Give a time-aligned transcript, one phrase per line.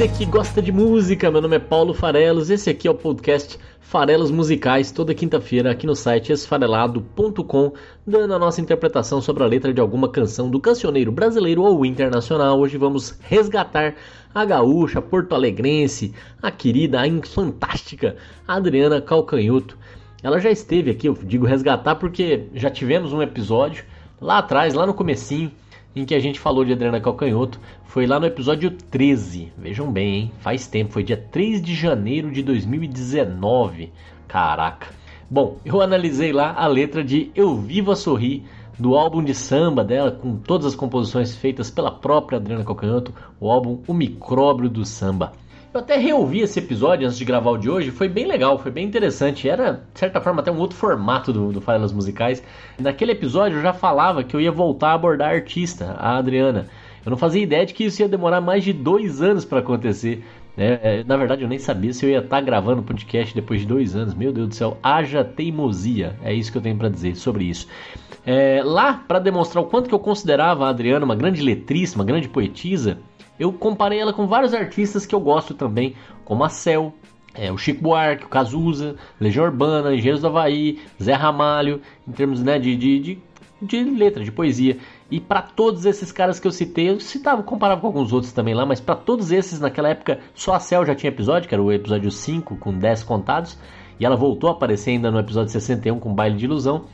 [0.00, 3.58] Você que gosta de música, meu nome é Paulo Farelos, esse aqui é o podcast
[3.82, 7.74] Farelos Musicais, toda quinta-feira aqui no site esfarelado.com,
[8.06, 12.58] dando a nossa interpretação sobre a letra de alguma canção do cancioneiro brasileiro ou internacional.
[12.58, 13.94] Hoje vamos resgatar
[14.34, 18.16] a gaúcha, porto-alegrense, a querida, a fantástica
[18.48, 19.76] Adriana Calcanhoto.
[20.22, 23.84] Ela já esteve aqui, eu digo resgatar porque já tivemos um episódio
[24.18, 25.52] lá atrás, lá no comecinho,
[25.94, 27.60] em que a gente falou de Adriana Calcanhoto.
[27.84, 29.52] Foi lá no episódio 13.
[29.58, 30.32] Vejam bem, hein?
[30.40, 33.92] Faz tempo, foi dia 3 de janeiro de 2019.
[34.28, 34.88] Caraca.
[35.28, 38.42] Bom, eu analisei lá a letra de Eu Vivo a Sorrir,
[38.78, 43.50] do álbum de samba dela, com todas as composições feitas pela própria Adriana Calcanhoto, o
[43.50, 45.32] álbum O Micróbio do Samba.
[45.72, 48.72] Eu até reouvi esse episódio antes de gravar o de hoje, foi bem legal, foi
[48.72, 49.48] bem interessante.
[49.48, 52.42] Era, de certa forma, até um outro formato do, do Farelas Musicais.
[52.76, 56.66] Naquele episódio eu já falava que eu ia voltar a abordar a artista, a Adriana.
[57.06, 60.24] Eu não fazia ideia de que isso ia demorar mais de dois anos para acontecer.
[60.56, 61.04] Né?
[61.06, 64.12] Na verdade, eu nem sabia se eu ia estar gravando podcast depois de dois anos.
[64.12, 66.16] Meu Deus do céu, haja teimosia.
[66.24, 67.68] É isso que eu tenho para dizer sobre isso.
[68.26, 72.04] É, lá, para demonstrar o quanto que eu considerava a Adriana uma grande letrista, uma
[72.04, 72.98] grande poetisa,
[73.40, 75.96] eu comparei ela com vários artistas que eu gosto também,
[76.26, 76.92] como a Cel,
[77.34, 82.42] é, o Chico Buarque, o Cazuza, Legião Urbana, Engenheiros do Havaí, Zé Ramalho, em termos
[82.42, 83.18] né, de, de, de,
[83.62, 84.76] de letra, de poesia.
[85.10, 88.52] E para todos esses caras que eu citei, eu citava, comparava com alguns outros também
[88.52, 91.62] lá, mas para todos esses, naquela época, só a Cel já tinha episódio, que era
[91.62, 93.58] o episódio 5, com 10 contados,
[93.98, 96.84] e ela voltou a aparecer ainda no episódio 61 com Baile de Ilusão.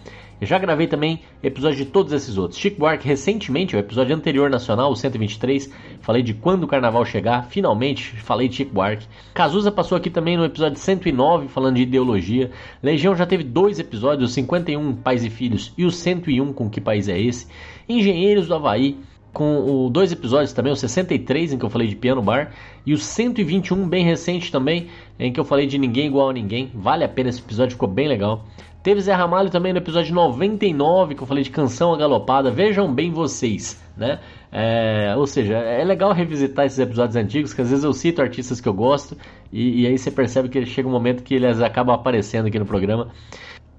[0.41, 2.61] Eu já gravei também episódios de todos esses outros.
[2.61, 7.47] Chico Buarque recentemente, o episódio anterior nacional, o 123, falei de quando o carnaval chegar,
[7.49, 9.07] finalmente falei de Chico Buarque.
[9.33, 12.51] Cazuza passou aqui também no episódio 109 falando de ideologia.
[12.83, 16.81] Legião já teve dois episódios, o 51 Pais e Filhos e o 101 com que
[16.81, 17.47] país é esse.
[17.89, 18.99] Engenheiros do Havaí
[19.37, 22.53] com o dois episódios também, o 63 em que eu falei de piano bar
[22.87, 24.89] e o 121 bem recente também,
[25.19, 26.71] em que eu falei de ninguém igual a ninguém.
[26.75, 28.47] Vale a pena esse episódio, ficou bem legal.
[28.87, 32.53] Teve Zé Ramalho também no episódio 99, que eu falei de canção agalopada.
[32.53, 34.21] Vejam bem vocês, né?
[34.53, 38.61] É, ou seja, é legal revisitar esses episódios antigos, que às vezes eu cito artistas
[38.61, 39.17] que eu gosto,
[39.53, 42.65] e, e aí você percebe que chega um momento que eles acabam aparecendo aqui no
[42.65, 43.09] programa.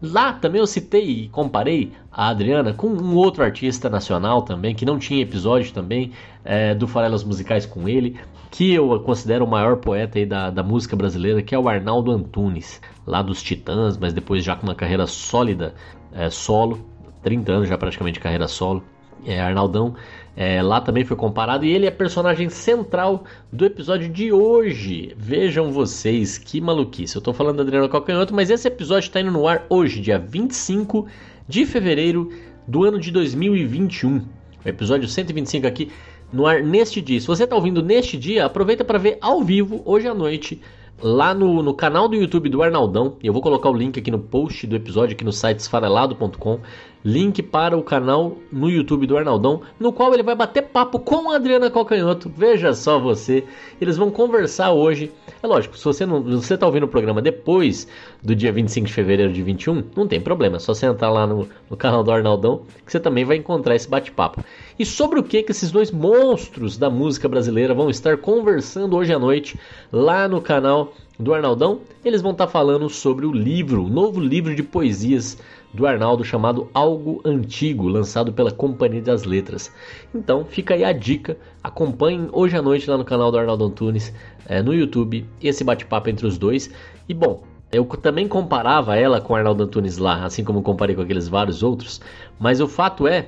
[0.01, 4.85] Lá também eu citei e comparei a Adriana com um outro artista nacional também, que
[4.85, 6.11] não tinha episódio também,
[6.43, 8.19] é, do Farelas Musicais com ele,
[8.49, 12.11] que eu considero o maior poeta aí da, da música brasileira, que é o Arnaldo
[12.11, 15.75] Antunes, lá dos Titãs, mas depois já com uma carreira sólida,
[16.11, 16.85] é, solo,
[17.23, 18.83] 30 anos já praticamente de carreira solo.
[19.25, 19.95] É, Arnaldão
[20.35, 25.15] é, lá também foi comparado e ele é personagem central do episódio de hoje.
[25.17, 27.15] Vejam vocês que maluquice.
[27.15, 30.19] Eu tô falando da Adriana Calcanhoto, mas esse episódio está indo no ar hoje, dia
[30.19, 31.07] 25
[31.47, 32.31] de fevereiro
[32.67, 34.17] do ano de 2021.
[34.63, 35.91] O episódio 125 aqui
[36.31, 37.19] no ar neste dia.
[37.19, 40.61] Se você está ouvindo neste dia, aproveita para ver ao vivo hoje à noite
[41.01, 43.17] lá no, no canal do YouTube do Arnaldão.
[43.23, 46.59] Eu vou colocar o link aqui no post do episódio aqui no site esfarelado.com
[47.07, 51.31] link para o canal no YouTube do Arnaldão, no qual ele vai bater papo com
[51.31, 52.29] a Adriana Calcanhoto.
[52.35, 53.45] Veja só você,
[53.79, 55.09] eles vão conversar hoje.
[55.41, 57.87] É lógico, se você não você está ouvindo o programa depois
[58.21, 61.25] do dia 25 de fevereiro de 21, não tem problema, é só você entrar lá
[61.25, 64.43] no, no canal do Arnaldão que você também vai encontrar esse bate-papo.
[64.79, 69.11] E sobre o que, que esses dois monstros da música brasileira vão estar conversando hoje
[69.11, 69.59] à noite
[69.91, 74.53] lá no canal do Arnaldão, eles vão estar falando sobre o livro, o novo livro
[74.53, 75.37] de poesias
[75.73, 79.71] do Arnaldo chamado Algo Antigo, lançado pela Companhia das Letras.
[80.13, 84.13] Então fica aí a dica, acompanhem hoje à noite lá no canal do Arnaldo Antunes,
[84.45, 86.69] é, no YouTube, esse bate-papo entre os dois.
[87.09, 91.01] E bom, eu também comparava ela com o Arnaldo Antunes lá, assim como comparei com
[91.01, 91.99] aqueles vários outros,
[92.39, 93.27] mas o fato é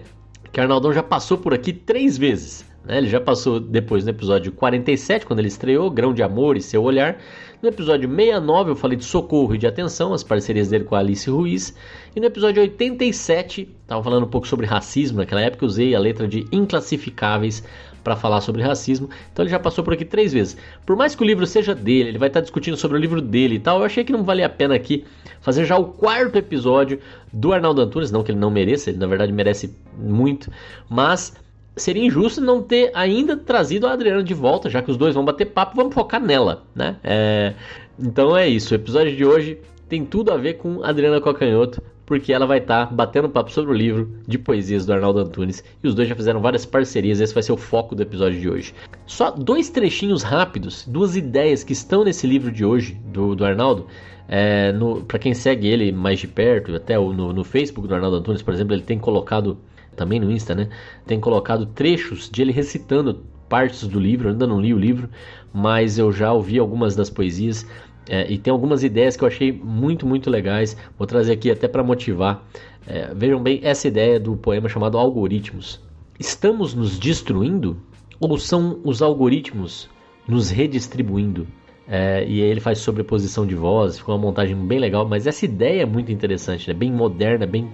[0.51, 2.65] que Arnaldão já passou por aqui três vezes.
[2.83, 2.97] Né?
[2.97, 6.83] Ele já passou depois no episódio 47, quando ele estreou, Grão de Amor e Seu
[6.83, 7.17] Olhar.
[7.61, 10.99] No episódio 69 eu falei de Socorro e de Atenção, as parcerias dele com a
[10.99, 11.75] Alice Ruiz.
[12.15, 15.99] E no episódio 87, estava falando um pouco sobre racismo, naquela época eu usei a
[15.99, 17.61] letra de Inclassificáveis
[18.01, 19.09] para falar sobre racismo.
[19.33, 20.55] Então ele já passou por aqui três vezes.
[20.85, 23.55] Por mais que o livro seja dele, ele vai estar discutindo sobre o livro dele
[23.55, 25.03] e tal, eu achei que não valia a pena aqui
[25.41, 27.01] fazer já o quarto episódio
[27.33, 30.49] do Arnaldo Antunes, não que ele não mereça, ele na verdade merece muito,
[30.89, 31.35] mas
[31.79, 35.25] seria injusto não ter ainda trazido a Adriana de volta, já que os dois vão
[35.25, 36.97] bater papo, vamos focar nela, né?
[37.03, 37.53] É,
[37.97, 42.33] então é isso, o episódio de hoje tem tudo a ver com Adriana Cocanhoto, porque
[42.33, 45.87] ela vai estar tá batendo papo sobre o livro de poesias do Arnaldo Antunes e
[45.87, 48.73] os dois já fizeram várias parcerias, esse vai ser o foco do episódio de hoje.
[49.05, 53.85] Só dois trechinhos rápidos, duas ideias que estão nesse livro de hoje do, do Arnaldo.
[54.27, 54.73] É,
[55.07, 58.53] para quem segue ele mais de perto, até no, no Facebook do Arnaldo Antunes, por
[58.53, 59.57] exemplo, ele tem colocado
[59.95, 60.69] também no Insta, né?
[61.05, 64.27] Tem colocado trechos de ele recitando partes do livro.
[64.27, 65.09] Eu ainda não li o livro,
[65.53, 67.65] mas eu já ouvi algumas das poesias
[68.07, 70.75] é, e tem algumas ideias que eu achei muito, muito legais.
[70.97, 72.43] Vou trazer aqui até para motivar.
[72.87, 75.79] É, vejam bem essa ideia do poema chamado Algoritmos.
[76.19, 77.77] Estamos nos destruindo
[78.19, 79.89] ou são os algoritmos
[80.27, 81.47] nos redistribuindo?
[81.87, 85.43] É, e aí ele faz sobreposição de voz, ficou uma montagem bem legal, mas essa
[85.45, 86.73] ideia é muito interessante, né?
[86.73, 87.71] bem moderna, bem,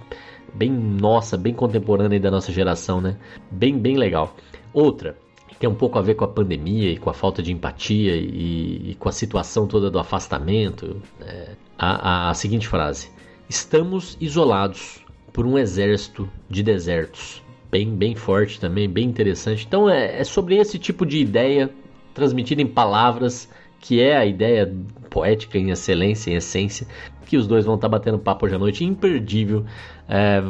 [0.56, 3.16] bem nossa, bem contemporânea da nossa geração, né?
[3.50, 4.34] Bem, bem legal.
[4.72, 5.16] Outra,
[5.58, 8.90] tem um pouco a ver com a pandemia e com a falta de empatia e,
[8.90, 11.00] e com a situação toda do afastamento.
[11.20, 13.10] É, a, a, a seguinte frase:
[13.48, 17.42] Estamos isolados por um exército de desertos.
[17.70, 19.64] Bem, bem forte também, bem interessante.
[19.66, 21.70] Então é, é sobre esse tipo de ideia
[22.14, 23.48] transmitida em palavras
[23.80, 24.74] que é a ideia
[25.10, 26.86] poética em excelência, em essência,
[27.26, 29.64] que os dois vão estar batendo papo hoje à noite, imperdível.
[30.08, 30.42] É,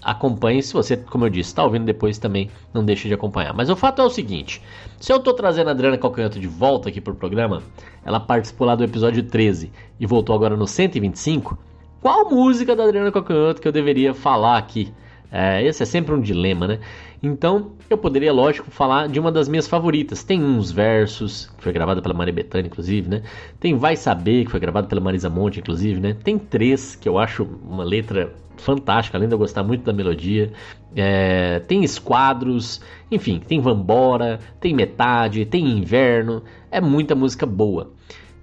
[0.00, 3.52] acompanhe, se você, como eu disse, está ouvindo depois também, não deixe de acompanhar.
[3.52, 4.62] Mas o fato é o seguinte:
[4.98, 7.62] se eu estou trazendo a Adriana Calcanhoto de volta aqui para o programa,
[8.04, 11.58] ela participou lá do episódio 13 e voltou agora no 125.
[12.00, 14.92] Qual música da Adriana Calcanhoto que eu deveria falar aqui?
[15.36, 16.78] É, esse é sempre um dilema, né?
[17.20, 20.22] Então, eu poderia, lógico, falar de uma das minhas favoritas.
[20.22, 23.22] Tem uns versos, que foi gravada pela Maria Bethânia, inclusive, né?
[23.58, 26.14] Tem Vai Saber, que foi gravada pela Marisa Monte, inclusive, né?
[26.22, 30.52] Tem Três, que eu acho uma letra fantástica, além de eu gostar muito da melodia.
[30.94, 36.44] É, tem Esquadros, enfim, tem Vambora, tem Metade, tem Inverno.
[36.70, 37.90] É muita música boa.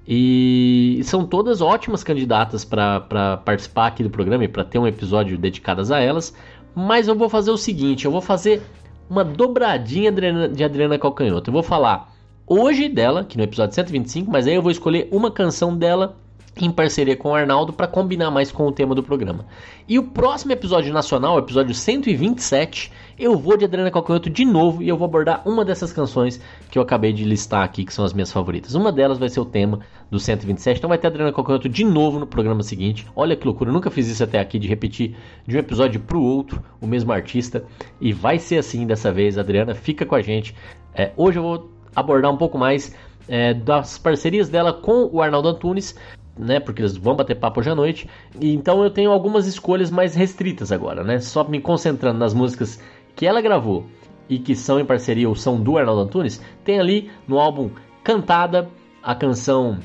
[0.06, 5.38] E são todas ótimas candidatas para participar aqui do programa e para ter um episódio
[5.38, 6.36] dedicado a elas.
[6.76, 8.62] Mas eu vou fazer o seguinte: eu vou fazer
[9.10, 11.50] uma dobradinha de Adriana Calcanhoto.
[11.50, 12.14] Eu vou falar
[12.48, 16.16] hoje dela, que no episódio 125, mas aí eu vou escolher uma canção dela
[16.60, 19.46] em parceria com o Arnaldo para combinar mais com o tema do programa.
[19.88, 22.92] E o próximo episódio nacional, episódio 127,
[23.22, 26.42] eu vou de Adriana Calcanhoto de novo e eu vou abordar uma dessas canções
[26.72, 28.74] que eu acabei de listar aqui, que são as minhas favoritas.
[28.74, 29.80] Uma delas vai ser o tema
[30.10, 33.06] do 127, então vai ter Adriana Calcanhoto de novo no programa seguinte.
[33.16, 35.16] Olha que loucura, eu nunca fiz isso até aqui de repetir
[35.46, 37.64] de um episódio para o outro o mesmo artista
[38.02, 39.38] e vai ser assim dessa vez.
[39.38, 40.56] Adriana, fica com a gente.
[40.96, 42.96] É, hoje eu vou abordar um pouco mais
[43.28, 45.96] é, das parcerias dela com o Arnaldo Antunes,
[46.36, 46.60] né?
[46.60, 48.10] Porque eles vão bater papo hoje à noite.
[48.40, 51.20] E, então eu tenho algumas escolhas mais restritas agora, né?
[51.20, 52.80] Só me concentrando nas músicas
[53.16, 53.86] que ela gravou
[54.30, 56.42] e que são em parceria ou são do Arnaldo Antunes.
[56.64, 57.70] Tem ali no álbum
[58.04, 58.70] Cantada
[59.04, 59.80] a canção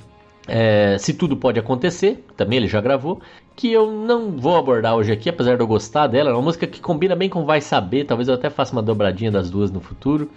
[0.47, 3.21] é, Se Tudo Pode Acontecer, também ele já gravou,
[3.55, 6.31] que eu não vou abordar hoje aqui, apesar de eu gostar dela.
[6.31, 9.31] É uma música que combina bem com Vai Saber, talvez eu até faça uma dobradinha
[9.31, 10.31] das duas no futuro.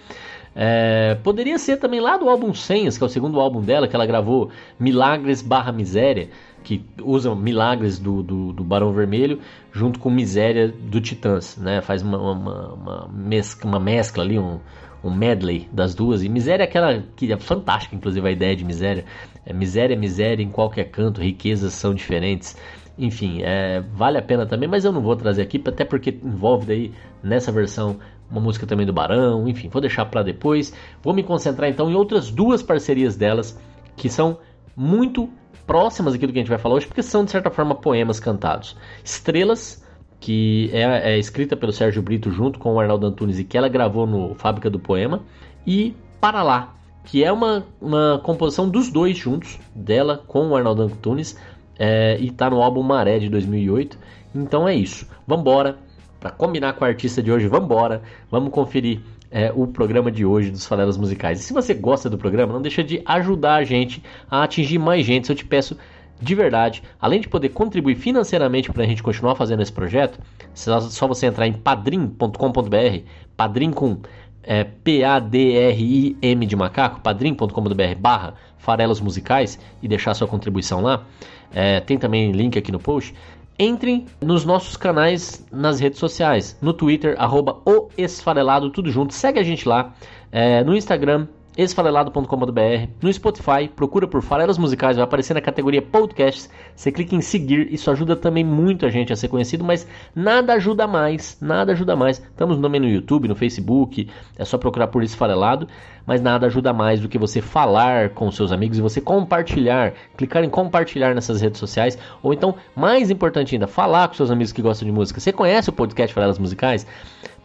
[0.55, 3.95] É, poderia ser também lá do álbum Senhas, que é o segundo álbum dela, que
[3.95, 4.49] ela gravou
[4.79, 6.29] Milagres barra Miséria,
[6.69, 9.39] que usa Milagres do, do, do, Barão Vermelho
[9.71, 11.81] junto com Miséria do Titãs, né?
[11.81, 14.59] Faz uma, uma, uma, mescla, uma mescla ali, um,
[15.03, 16.21] um medley das duas.
[16.21, 19.03] E Miséria é aquela que é fantástica, inclusive, a ideia de Miséria.
[19.47, 22.55] É miséria, miséria em qualquer canto, riquezas são diferentes.
[22.99, 26.67] Enfim, é, vale a pena também, mas eu não vou trazer aqui, até porque envolve
[26.67, 27.97] daí nessa versão
[28.29, 30.71] uma música também do Barão, enfim, vou deixar para depois.
[31.01, 33.59] Vou me concentrar então em outras duas parcerias delas
[33.97, 34.37] que são
[34.77, 35.27] muito
[35.69, 38.19] próximas aqui do que a gente vai falar hoje, porque são de certa forma poemas
[38.19, 38.75] cantados.
[39.03, 39.85] Estrelas,
[40.19, 43.69] que é, é escrita pelo Sérgio Brito junto com o Arnaldo Antunes e que ela
[43.69, 45.21] gravou no Fábrica do Poema,
[45.67, 46.73] e Para Lá,
[47.05, 51.37] que é uma, uma composição dos dois juntos, dela com o Arnaldo Antunes,
[51.77, 53.95] é, e tá no álbum Maré de 2008.
[54.33, 55.07] Então é isso.
[55.27, 55.77] Vambora
[56.19, 60.25] para combinar com a artista de hoje, vamos embora, vamos conferir é, o programa de
[60.25, 61.39] hoje dos Farelas Musicais.
[61.39, 65.05] E se você gosta do programa, não deixa de ajudar a gente a atingir mais
[65.05, 65.29] gente.
[65.29, 65.77] Eu te peço
[66.21, 70.19] de verdade, além de poder contribuir financeiramente para a gente continuar fazendo esse projeto,
[70.53, 73.03] só você entrar em padrim.com.br,
[73.37, 73.99] padrim com
[74.43, 81.05] é, P-A-D-R-I-M de macaco, padrim.com.br barra farelas musicais e deixar sua contribuição lá.
[81.51, 83.15] É, tem também link aqui no post
[83.59, 86.57] entrem nos nossos canais nas redes sociais.
[86.61, 89.13] No Twitter, arroba o Esfarelado, tudo junto.
[89.13, 89.93] Segue a gente lá.
[90.31, 91.27] É, no Instagram,
[91.63, 92.87] esfarelado.com.br.
[93.01, 96.49] No Spotify, procura por Farelas Musicais, vai aparecer na categoria Podcasts.
[96.73, 99.85] Você clica em seguir, isso ajuda também muito a gente a ser conhecido, mas
[100.15, 102.19] nada ajuda mais, nada ajuda mais.
[102.19, 105.67] Estamos também no YouTube, no Facebook, é só procurar por Esfarelado,
[106.05, 110.43] mas nada ajuda mais do que você falar com seus amigos e você compartilhar, clicar
[110.45, 114.61] em compartilhar nessas redes sociais, ou então, mais importante ainda, falar com seus amigos que
[114.61, 115.19] gostam de música.
[115.19, 116.87] Você conhece o podcast Farelas Musicais?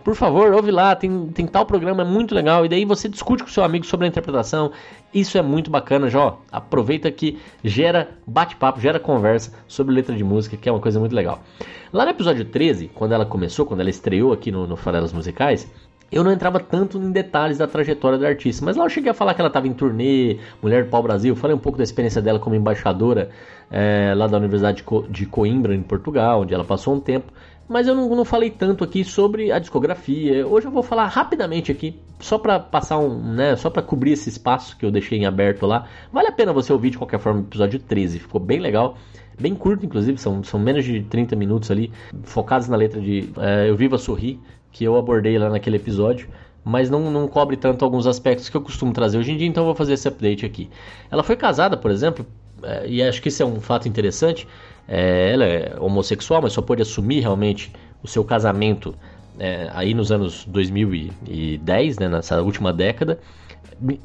[0.05, 2.67] Por favor, ouve lá, tem, tem tal programa, é muito legal.
[2.67, 4.71] E daí você discute com seu amigo sobre a interpretação.
[5.15, 6.35] Isso é muito bacana, já.
[6.53, 11.15] Aproveita que gera bate-papo, gera conversa sobre letra de música, que é uma coisa muito
[11.17, 11.43] legal.
[11.91, 15.67] Lá no episódio 13, quando ela começou, quando ela estreou aqui no, no Farelas Musicais,
[16.13, 19.15] eu não entrava tanto em detalhes da trajetória do artista, mas lá eu cheguei a
[19.15, 22.21] falar que ela estava em turnê, Mulher do Pau Brasil, falei um pouco da experiência
[22.21, 23.31] dela como embaixadora
[23.71, 27.33] é, lá da Universidade de Coimbra, em Portugal, onde ela passou um tempo.
[27.69, 30.47] Mas eu não, não, falei tanto aqui sobre a discografia.
[30.47, 34.29] Hoje eu vou falar rapidamente aqui, só para passar um, né, só para cobrir esse
[34.29, 35.87] espaço que eu deixei em aberto lá.
[36.13, 38.97] Vale a pena você ouvir de qualquer forma o episódio 13, ficou bem legal.
[39.41, 41.91] Bem curto, inclusive, são, são menos de 30 minutos ali,
[42.23, 44.39] focados na letra de é, Eu Viva Sorrir,
[44.71, 46.29] que eu abordei lá naquele episódio
[46.65, 49.63] mas não, não cobre tanto alguns aspectos que eu costumo trazer hoje em dia, então
[49.63, 50.71] eu vou fazer esse update aqui.
[51.11, 52.25] Ela foi casada, por exemplo,
[52.63, 54.49] é, e acho que isso é um fato interessante,
[54.89, 57.73] é, ela é homossexual, mas só pôde assumir realmente
[58.03, 58.95] o seu casamento
[59.39, 63.19] é, aí nos anos 2010, né, nessa última década.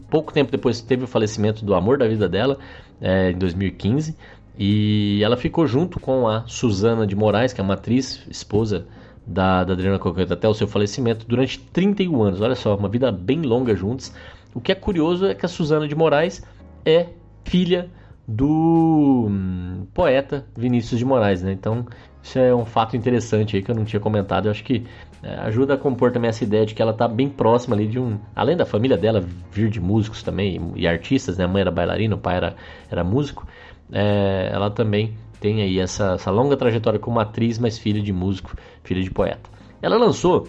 [0.09, 2.57] Pouco tempo depois teve o falecimento do amor da vida dela,
[3.01, 4.15] é, em 2015,
[4.57, 8.86] e ela ficou junto com a Suzana de Moraes, que é uma atriz, esposa
[9.25, 12.41] da, da Adriana Coqueta, até o seu falecimento, durante 31 anos.
[12.41, 14.12] Olha só, uma vida bem longa juntos.
[14.53, 16.43] O que é curioso é que a Suzana de Moraes
[16.83, 17.07] é
[17.45, 17.89] filha
[18.29, 21.51] do hum, poeta Vinícius de Moraes, né?
[21.51, 21.86] Então,
[22.21, 24.45] isso é um fato interessante aí que eu não tinha comentado.
[24.45, 24.86] Eu acho que
[25.24, 28.00] é, ajuda a compor também essa ideia de que ela está bem próxima ali de
[28.00, 28.19] um.
[28.36, 31.45] Além da família dela vir de músicos também e artistas, né?
[31.45, 32.55] A mãe era bailarina, o pai era,
[32.91, 33.48] era músico.
[33.91, 38.55] É, ela também tem aí essa, essa longa trajetória como atriz, mas filha de músico,
[38.83, 39.50] filha de poeta.
[39.81, 40.48] Ela lançou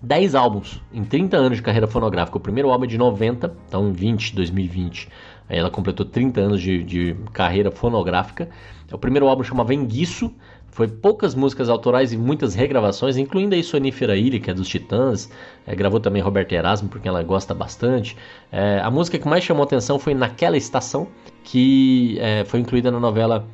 [0.00, 2.38] 10 álbuns em 30 anos de carreira fonográfica.
[2.38, 5.08] O primeiro álbum é de 90, então em 20, 2020.
[5.48, 8.48] Ela completou 30 anos de, de carreira fonográfica.
[8.92, 10.32] O primeiro álbum chamava Enguiço,
[10.78, 15.28] foi poucas músicas autorais e muitas regravações, incluindo aí Sonífera Ilha, que é dos Titãs.
[15.66, 18.16] É, gravou também Roberto Erasmo, porque ela gosta bastante.
[18.52, 21.08] É, a música que mais chamou atenção foi Naquela Estação,
[21.42, 23.44] que é, foi incluída na novela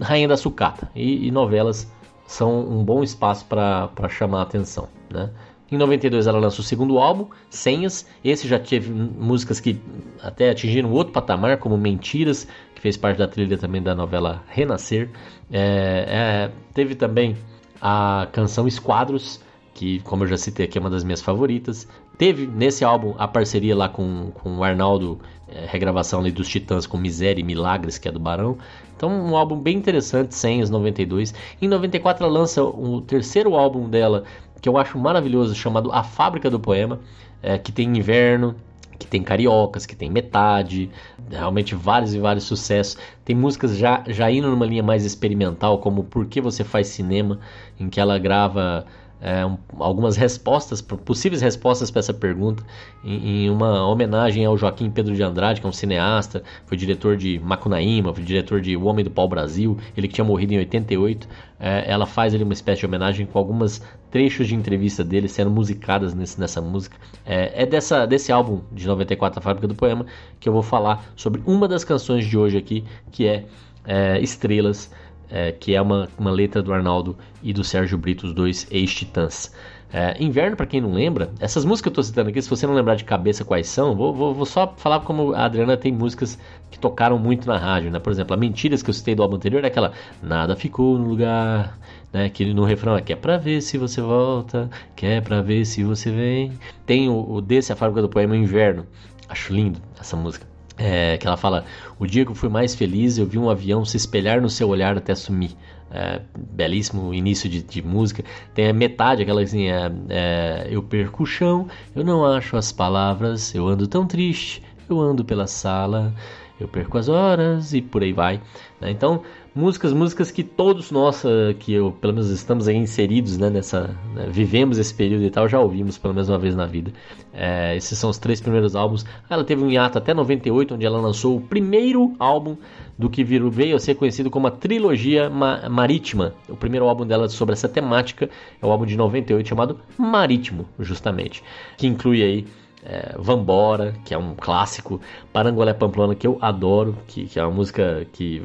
[0.00, 0.90] Rainha da Sucata.
[0.92, 1.88] E, e novelas
[2.26, 5.30] são um bom espaço para chamar a atenção, né?
[5.70, 8.06] Em 92 ela lança o segundo álbum, Senhas.
[8.24, 9.80] Esse já teve músicas que
[10.22, 15.10] até atingiram outro patamar, como Mentiras, que fez parte da trilha também da novela Renascer.
[15.50, 17.36] É, é, teve também
[17.80, 19.40] a canção Esquadros,
[19.74, 21.88] que, como eu já citei aqui, é uma das minhas favoritas.
[22.16, 26.86] Teve nesse álbum a parceria lá com, com o Arnaldo, é, regravação ali dos Titãs
[26.86, 28.56] com Miséria e Milagres, que é do Barão.
[28.96, 31.34] Então, um álbum bem interessante, Senhas 92.
[31.60, 34.24] Em 94 ela lança o terceiro álbum dela,
[34.60, 37.00] que eu acho maravilhoso, chamado A Fábrica do Poema,
[37.42, 38.54] é, que tem inverno,
[38.98, 40.90] que tem cariocas, que tem metade,
[41.30, 42.96] realmente vários e vários sucessos.
[43.24, 47.38] Tem músicas já, já indo numa linha mais experimental, como Por que Você Faz Cinema,
[47.78, 48.86] em que ela grava
[49.20, 52.62] é, um, algumas respostas, possíveis respostas para essa pergunta,
[53.04, 57.16] em, em, uma homenagem ao Joaquim Pedro de Andrade, que é um cineasta, foi diretor
[57.16, 60.58] de Macunaíma, foi diretor de O Homem do Pau Brasil, ele que tinha morrido em
[60.58, 61.28] 88.
[61.58, 65.50] É, ela faz ali uma espécie de homenagem com algumas trechos de entrevista dele sendo
[65.50, 66.96] musicadas nesse, nessa música.
[67.24, 70.04] É, é, dessa, desse álbum de 94, A Fábrica do Poema,
[70.38, 73.46] que eu vou falar sobre uma das canções de hoje aqui, que é,
[73.86, 74.90] é Estrelas
[75.30, 79.52] é, que é uma, uma letra do Arnaldo e do Sérgio Brito, os dois ex-titãs.
[79.92, 82.66] É, inverno, para quem não lembra, essas músicas que eu tô citando aqui, se você
[82.66, 85.92] não lembrar de cabeça quais são, vou, vou, vou, só falar como a Adriana tem
[85.92, 86.38] músicas
[86.70, 88.00] que tocaram muito na rádio, né?
[88.00, 89.92] Por exemplo, a Mentiras que eu citei do álbum anterior é aquela
[90.22, 91.78] Nada ficou no lugar,
[92.12, 92.28] né?
[92.28, 96.10] Que no refrão é Quer pra ver se você volta, quer pra ver se você
[96.10, 96.52] vem.
[96.84, 98.86] Tem o, o desse, a fábrica do poema Inverno.
[99.28, 100.55] Acho lindo essa música.
[100.78, 101.64] É, que ela fala:
[101.98, 104.68] O dia que eu fui mais feliz, eu vi um avião se espelhar no seu
[104.68, 105.56] olhar até sumir.
[105.90, 108.24] É, belíssimo início de, de, música.
[108.54, 113.54] Tem a metade, aquela assim: é, Eu perco o chão, eu não acho as palavras,
[113.54, 116.12] eu ando tão triste, eu ando pela sala,
[116.60, 118.40] eu perco as horas e por aí vai.
[118.80, 118.90] Né?
[118.90, 119.22] Então,
[119.56, 123.96] músicas, músicas que todos nós, eh, que eu, pelo menos estamos aí inseridos né, nessa,
[124.14, 126.92] né, vivemos esse período e tal, já ouvimos pelo menos uma vez na vida.
[127.32, 129.06] É, esses são os três primeiros álbuns.
[129.30, 132.56] Ela teve um hiato até 98, onde ela lançou o primeiro álbum
[132.98, 136.34] do que virou, veio a ser conhecido como a trilogia ma marítima.
[136.48, 138.28] O primeiro álbum dela sobre essa temática
[138.60, 141.42] é o álbum de 98 chamado Marítimo, justamente,
[141.78, 142.46] que inclui aí
[142.88, 145.00] é, Vambora, que é um clássico,
[145.32, 148.42] Parangolé Pamplona, que eu adoro, que, que, é uma música que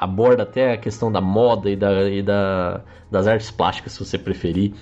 [0.00, 4.18] aborda até a questão da moda e, da, e da, das artes plásticas, se você
[4.18, 4.72] preferir.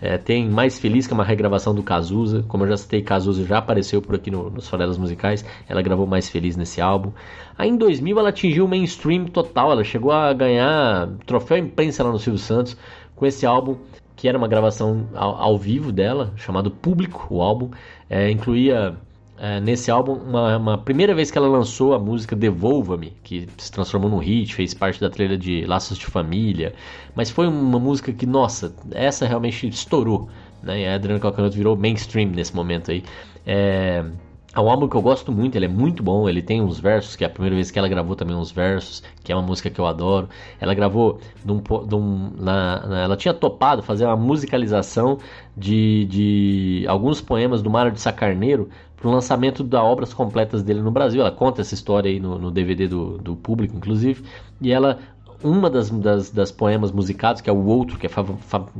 [0.00, 2.44] É, tem Mais Feliz, que é uma regravação do Cazuza.
[2.46, 5.44] Como eu já citei, Cazuza já apareceu por aqui no, nos Farelas Musicais.
[5.68, 7.10] Ela gravou Mais Feliz nesse álbum.
[7.56, 9.72] Aí em 2000 ela atingiu o mainstream total.
[9.72, 12.76] Ela chegou a ganhar troféu imprensa lá no Silvio Santos
[13.16, 13.76] com esse álbum
[14.24, 17.68] que era uma gravação ao, ao vivo dela, chamado Público, o álbum.
[18.08, 18.96] É, incluía
[19.36, 23.70] é, nesse álbum uma, uma, primeira vez que ela lançou a música Devolva-me, que se
[23.70, 26.72] transformou num hit, fez parte da trilha de Laços de Família,
[27.14, 30.26] mas foi uma música que, nossa, essa realmente estourou,
[30.62, 30.80] né?
[30.80, 33.04] E a Adriana Calcanhoto virou mainstream nesse momento aí.
[33.46, 34.06] É,
[34.54, 37.16] é um álbum que eu gosto muito, ele é muito bom, ele tem uns versos,
[37.16, 39.68] que é a primeira vez que ela gravou também uns versos, que é uma música
[39.68, 40.28] que eu adoro.
[40.60, 45.18] Ela gravou, num, num, na, na, ela tinha topado fazer uma musicalização
[45.56, 50.80] de, de alguns poemas do Mário de Sacarneiro para o lançamento da obras completas dele
[50.80, 51.20] no Brasil.
[51.20, 54.24] Ela conta essa história aí no, no DVD do, do público, inclusive,
[54.60, 54.98] e ela
[55.42, 58.10] uma das, das, das, poemas musicados, que é o outro, que é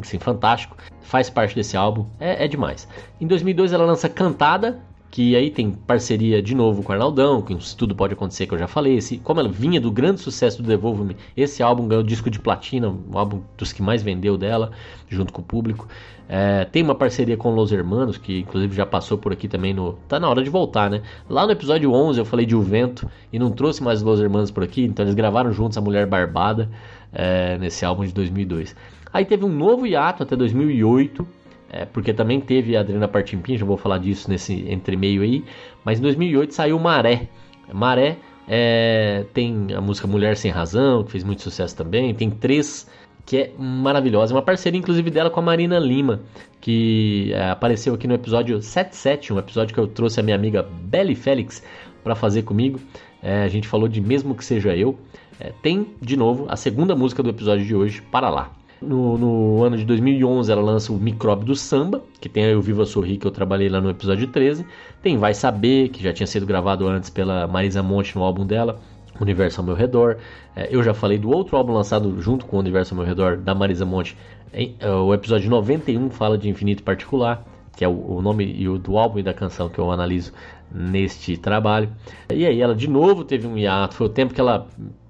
[0.01, 2.89] assim, fantástico, faz parte desse álbum, é, é demais.
[3.21, 4.81] Em 2002 ela lança Cantada,
[5.15, 8.53] que aí tem parceria de novo com o Arnaldão, que isso tudo pode acontecer que
[8.53, 8.97] eu já falei.
[8.97, 12.89] Esse, como ela vinha do grande sucesso do Devolve-me, esse álbum ganhou disco de platina,
[12.89, 14.73] um álbum dos que mais vendeu dela,
[15.09, 15.87] junto com o público.
[16.29, 19.93] É, tem uma parceria com Los Hermanos, que inclusive já passou por aqui também no.
[20.09, 21.01] Tá na hora de voltar, né?
[21.31, 24.51] Lá no episódio 11 eu falei de O Vento e não trouxe mais Los Hermanos
[24.51, 26.69] por aqui, então eles gravaram juntos a Mulher Barbada
[27.13, 28.75] é, nesse álbum de 2002.
[29.13, 31.25] Aí teve um novo hiato até 2008
[31.75, 35.45] é, porque também teve a Adriana Partimpim, já vou falar disso nesse entremeio aí.
[35.85, 37.27] Mas em 2008 saiu Maré.
[37.73, 38.17] Maré
[38.47, 42.15] é, tem a música Mulher Sem Razão, que fez muito sucesso também.
[42.15, 42.89] Tem três
[43.27, 44.33] que é maravilhosa.
[44.33, 46.21] Uma parceria, inclusive, dela com a Marina Lima,
[46.61, 50.63] que é, apareceu aqui no episódio 77, um episódio que eu trouxe a minha amiga
[50.63, 51.61] Belly Félix
[52.05, 52.79] para fazer comigo.
[53.21, 54.97] É, a gente falou de Mesmo Que Seja Eu.
[55.41, 58.53] É, tem, de novo, a segunda música do episódio de hoje, Para Lá.
[58.81, 62.61] No, no, ano de 2011 ela lança o Micróbio do Samba, que tem aí o
[62.61, 64.67] Viva Sorrir, que eu trabalhei lá no episódio 13.
[65.03, 68.81] Tem Vai Saber, que já tinha sido gravado antes pela Marisa Monte no álbum dela,
[69.21, 70.19] Universo ao Meu Redor.
[70.55, 73.37] É, eu já falei do outro álbum lançado junto com o Universo ao Meu Redor,
[73.37, 74.17] da Marisa Monte.
[74.53, 77.45] Em, é, o episódio 91 fala de Infinito Particular,
[77.77, 80.33] que é o, o nome e o, do álbum e da canção que eu analiso
[80.71, 81.91] neste trabalho.
[82.33, 84.67] E aí ela de novo teve um hiato, foi o tempo que ela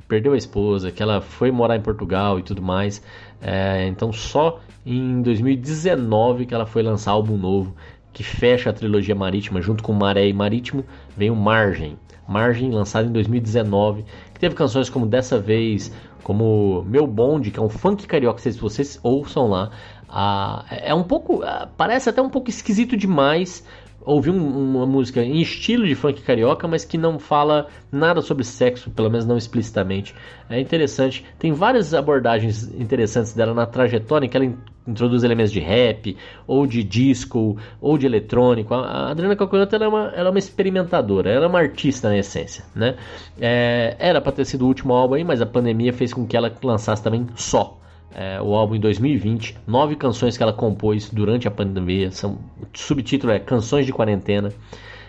[0.08, 3.02] perdeu a esposa, que ela foi morar em Portugal e tudo mais.
[3.40, 7.74] É, então só em 2019 que ela foi lançar álbum novo
[8.14, 10.84] que fecha a trilogia marítima junto com Maré e Marítimo,
[11.16, 11.98] vem o Margem.
[12.26, 17.62] Margem lançado em 2019, que teve canções como Dessa Vez, como Meu Bonde, que é
[17.62, 19.70] um funk carioca, se vocês ouçam lá.
[20.08, 23.66] Ah, é um pouco, ah, parece até um pouco esquisito demais,
[24.04, 28.44] ouvir um, uma música em estilo de funk carioca, mas que não fala nada sobre
[28.44, 30.14] sexo, pelo menos não explicitamente.
[30.48, 31.24] É interessante.
[31.38, 34.54] Tem várias abordagens interessantes dela na trajetória, em que ela
[34.86, 38.74] introduz elementos de rap, ou de disco, ou de eletrônico.
[38.74, 42.18] A Adriana Calcanhoto ela é, uma, ela é uma experimentadora, ela é uma artista na
[42.18, 42.64] essência.
[42.74, 42.96] Né?
[43.40, 46.36] É, era para ter sido o último álbum aí, mas a pandemia fez com que
[46.36, 47.80] ela lançasse também só
[48.14, 52.66] é, o álbum em 2020, nove canções que ela compôs durante a pandemia, são, o
[52.72, 54.52] subtítulo é Canções de Quarentena.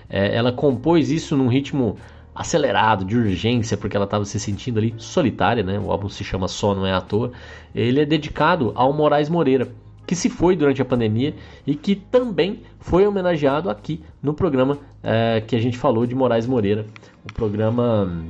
[0.09, 1.97] É, ela compôs isso num ritmo
[2.33, 5.79] acelerado, de urgência, porque ela estava se sentindo ali solitária, né?
[5.79, 7.31] O álbum se chama Só Não É à Toa.
[7.73, 9.69] Ele é dedicado ao Moraes Moreira,
[10.05, 11.33] que se foi durante a pandemia
[11.65, 16.45] e que também foi homenageado aqui no programa é, que a gente falou de Moraes
[16.45, 16.85] Moreira,
[17.23, 18.25] o programa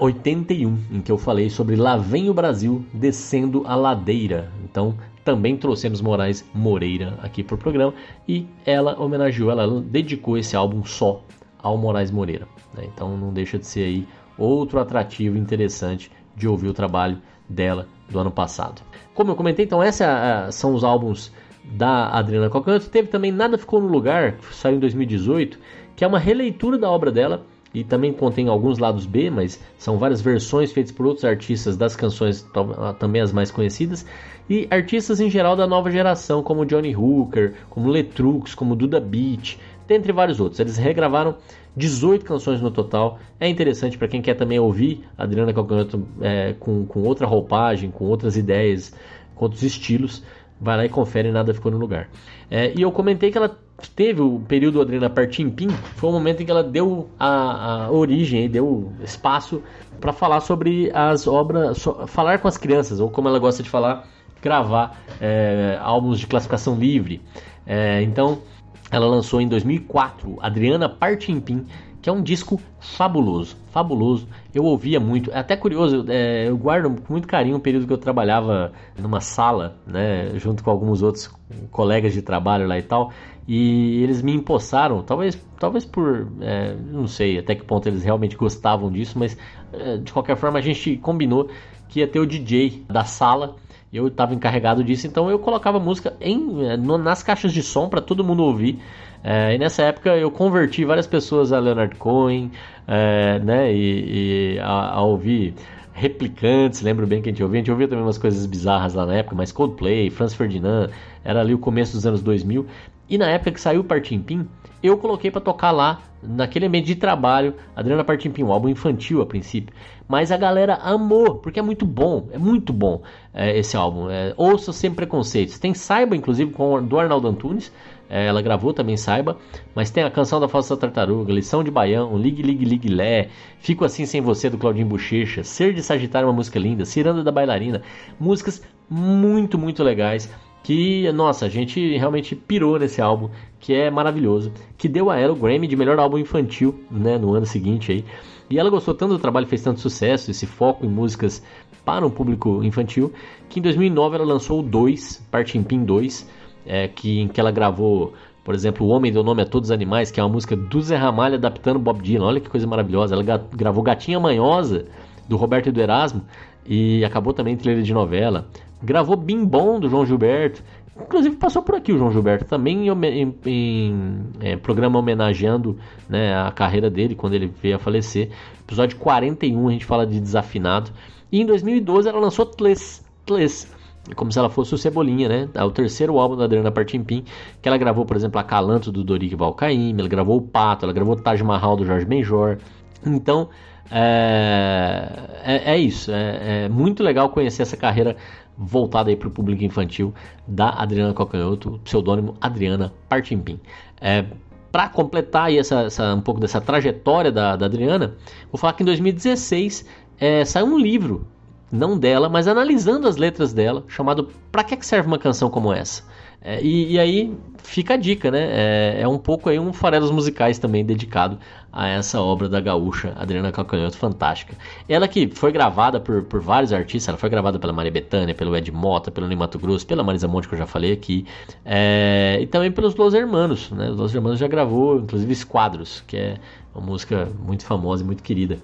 [0.00, 4.50] 81, em que eu falei sobre Lá vem o Brasil descendo a ladeira.
[4.64, 7.92] Então, também trouxemos Moraes Moreira aqui para o programa
[8.26, 11.22] e ela homenageou, ela dedicou esse álbum só
[11.62, 12.48] ao Moraes Moreira.
[12.74, 12.84] Né?
[12.92, 14.08] Então, não deixa de ser aí
[14.38, 18.80] outro atrativo interessante de ouvir o trabalho dela do ano passado.
[19.12, 20.06] Como eu comentei, então, esses
[20.52, 21.30] são os álbuns
[21.72, 22.88] da Adriana Calcanto.
[22.88, 25.58] Teve também Nada Ficou no Lugar, que saiu em 2018,
[25.94, 29.98] que é uma releitura da obra dela e também contém alguns lados B, mas são
[29.98, 34.04] várias versões feitas por outros artistas das canções, ah, também as mais conhecidas,
[34.48, 39.56] e artistas em geral da nova geração, como Johnny Hooker, como Letrux, como Duda Beat,
[39.86, 40.58] dentre vários outros.
[40.58, 41.36] Eles regravaram
[41.76, 43.18] 18 canções no total.
[43.38, 48.06] É interessante para quem quer também ouvir Adriana Calcanhoto é, com, com outra roupagem, com
[48.06, 48.92] outras ideias,
[49.34, 50.22] com outros estilos.
[50.60, 52.08] Vai lá e confere, nada ficou no lugar.
[52.50, 53.56] É, e eu comentei que ela
[53.96, 58.48] teve o período Adriana Partimpim, foi o momento em que ela deu a, a origem,
[58.48, 59.62] deu espaço
[60.00, 63.70] para falar sobre as obras, so, falar com as crianças, ou como ela gosta de
[63.70, 64.06] falar,
[64.42, 67.22] gravar é, álbuns de classificação livre.
[67.66, 68.42] É, então,
[68.90, 71.64] ela lançou em 2004 Adriana Partimpim,
[72.00, 74.26] que é um disco fabuloso, fabuloso.
[74.54, 77.92] Eu ouvia muito, é até curioso, é, eu guardo com muito carinho o período que
[77.92, 81.30] eu trabalhava numa sala, né, junto com alguns outros
[81.70, 83.12] colegas de trabalho lá e tal,
[83.46, 88.36] e eles me empossaram, talvez, talvez por, é, não sei até que ponto eles realmente
[88.36, 89.36] gostavam disso, mas
[89.72, 91.48] é, de qualquer forma a gente combinou
[91.88, 93.56] que ia ter o DJ da sala
[93.92, 98.00] eu estava encarregado disso, então eu colocava música em, é, nas caixas de som para
[98.00, 98.78] todo mundo ouvir.
[99.22, 102.50] É, e nessa época eu converti várias pessoas a Leonard Cohen,
[102.88, 105.54] é, né, e, e a, a, ouvir
[105.92, 109.04] replicantes, lembro bem que a gente ouvia, a gente ouvia também umas coisas bizarras lá
[109.04, 110.88] na época, mas Coldplay, Franz Ferdinand,
[111.22, 112.66] era ali o começo dos anos 2000,
[113.08, 114.48] e na época que saiu o Partimpim,
[114.82, 119.26] eu coloquei para tocar lá, naquele ambiente de trabalho, Adriana Partimpim, um álbum infantil a
[119.26, 119.74] princípio.
[120.08, 123.02] Mas a galera amou, porque é muito bom, é muito bom
[123.32, 124.10] é, esse álbum.
[124.10, 125.58] É, Ouça Sem Preconceitos.
[125.58, 127.72] Tem Saiba, inclusive, com, do Arnaldo Antunes,
[128.10, 129.38] ela gravou também, Saiba.
[129.74, 133.28] Mas tem a canção da Falsa Tartaruga, Lição de Baião, Ligue, Ligue, Ligue, Lé,
[133.60, 137.30] Fico Assim Sem Você, do Claudinho Bochecha, Ser de Sagitário, uma música linda, Ciranda da
[137.30, 137.82] Bailarina.
[138.18, 140.28] Músicas muito, muito legais
[140.62, 145.32] que, nossa, a gente realmente pirou nesse álbum, que é maravilhoso, que deu a ela
[145.32, 148.04] o Grammy de melhor álbum infantil, né, no ano seguinte aí.
[148.48, 151.42] E ela gostou tanto do trabalho, fez tanto sucesso, esse foco em músicas
[151.84, 153.12] para um público infantil,
[153.48, 156.28] que em 2009 ela lançou o 2, Parte em Pin 2,
[156.66, 159.72] é, que, em que ela gravou, por exemplo, O Homem Deu Nome a Todos os
[159.72, 162.26] Animais, que é uma música do Zé Ramalho adaptando Bob Dylan.
[162.26, 163.14] Olha que coisa maravilhosa.
[163.14, 164.86] Ela gravou Gatinha Manhosa,
[165.28, 166.22] do Roberto e do Erasmo,
[166.66, 168.46] e acabou também em trilha de novela.
[168.82, 170.62] Gravou Bim Bom do João Gilberto.
[171.00, 176.34] Inclusive passou por aqui o João Gilberto também em, em, em é, programa homenageando né,
[176.34, 178.30] a carreira dele quando ele veio a falecer.
[178.60, 180.90] Episódio 41 a gente fala de desafinado.
[181.32, 183.04] E em 2012 ela lançou Tles.
[183.24, 183.79] Tles
[184.14, 185.48] como se ela fosse o Cebolinha, né?
[185.54, 187.24] É o terceiro álbum da Adriana Partimpim,
[187.60, 190.92] que ela gravou, por exemplo, a Calanto do Doric Valcaim, ela gravou o Pato, ela
[190.92, 192.58] gravou Taj Mahal do Jorge Benjor.
[193.04, 193.48] Então,
[193.90, 195.08] é,
[195.42, 196.12] é, é isso.
[196.12, 198.16] É, é, muito legal conhecer essa carreira
[198.56, 200.14] voltada para o público infantil
[200.46, 203.58] da Adriana Cocanhoto, pseudônimo Adriana Partimpim.
[204.00, 204.24] É,
[204.70, 208.14] para completar aí essa, essa, um pouco dessa trajetória da, da Adriana,
[208.50, 209.84] vou falar que em 2016
[210.18, 211.26] é, saiu um livro,
[211.70, 216.02] não dela, mas analisando as letras dela, chamado Pra que serve uma canção como essa?
[216.42, 218.48] É, e, e, aí fica a dica, né?
[218.50, 221.38] É, é, um pouco aí um farelos musicais também dedicado
[221.70, 224.56] a essa obra da gaúcha Adriana Calcanhoto, fantástica.
[224.88, 228.56] Ela que foi gravada por, por vários artistas, ela foi gravada pela Maria Bethânia, pelo
[228.56, 231.26] Ed Mota, pelo Ney Grosso, pela Marisa Monte, que eu já falei aqui,
[231.62, 233.90] é, e também pelos Los Hermanos, né?
[233.90, 236.38] Os Los Hermanos já gravou, inclusive, Esquadros, que é
[236.74, 238.58] uma música muito famosa e muito querida.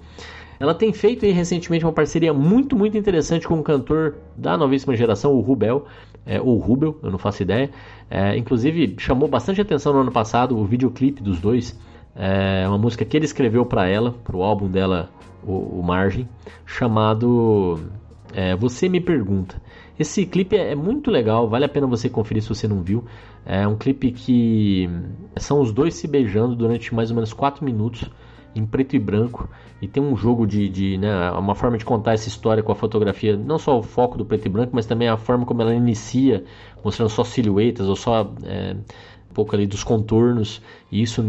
[0.59, 4.95] Ela tem feito aí recentemente uma parceria muito, muito interessante com um cantor da novíssima
[4.95, 5.85] geração, o Rubel,
[6.25, 7.69] é, ou Rubel, eu não faço ideia.
[8.09, 11.79] É, inclusive, chamou bastante atenção no ano passado o videoclipe dos dois.
[12.15, 15.09] É uma música que ele escreveu para ela, para o álbum dela,
[15.43, 16.27] o, o Margem,
[16.65, 17.79] chamado
[18.33, 19.61] é, Você Me Pergunta.
[19.99, 23.03] Esse clipe é, é muito legal, vale a pena você conferir se você não viu.
[23.45, 24.89] É um clipe que
[25.37, 28.09] são os dois se beijando durante mais ou menos 4 minutos
[28.59, 29.49] em preto e branco
[29.81, 32.75] e tem um jogo de, de né, uma forma de contar essa história com a
[32.75, 35.73] fotografia, não só o foco do preto e branco, mas também a forma como ela
[35.73, 36.43] inicia,
[36.83, 38.75] mostrando só silhuetas ou só é,
[39.29, 41.23] um pouco ali dos contornos, e isso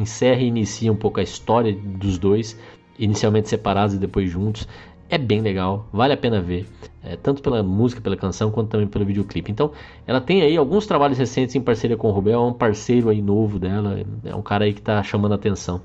[0.00, 2.58] encerra e inicia um pouco a história dos dois,
[2.98, 4.68] inicialmente separados e depois juntos.
[5.10, 6.66] É bem legal, vale a pena ver,
[7.02, 9.50] é, tanto pela música, pela canção, quanto também pelo videoclipe.
[9.50, 9.72] Então,
[10.06, 13.22] ela tem aí alguns trabalhos recentes em parceria com o Rubel, é um parceiro aí
[13.22, 15.80] novo dela, é um cara aí que está chamando a atenção.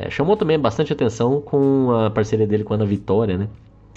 [0.00, 3.48] É, chamou também bastante atenção com a parceria dele com a Ana Vitória, né?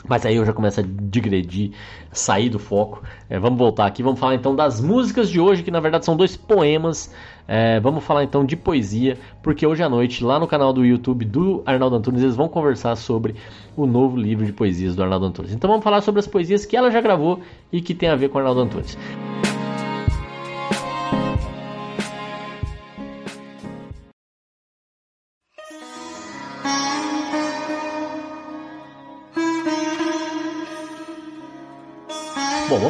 [0.06, 1.72] Mas aí eu já começo a digredir,
[2.12, 3.02] sair do foco.
[3.30, 6.18] É, vamos voltar aqui, vamos falar então das músicas de hoje, que na verdade são
[6.18, 7.10] dois poemas.
[7.48, 11.24] É, vamos falar então de poesia, porque hoje à noite, lá no canal do YouTube
[11.24, 13.36] do Arnaldo Antunes, eles vão conversar sobre
[13.78, 15.54] o novo livro de poesias do Arnaldo Antunes.
[15.54, 17.40] Então vamos falar sobre as poesias que ela já gravou
[17.72, 18.98] e que tem a ver com o Arnaldo Antunes.
[18.98, 19.53] Bom,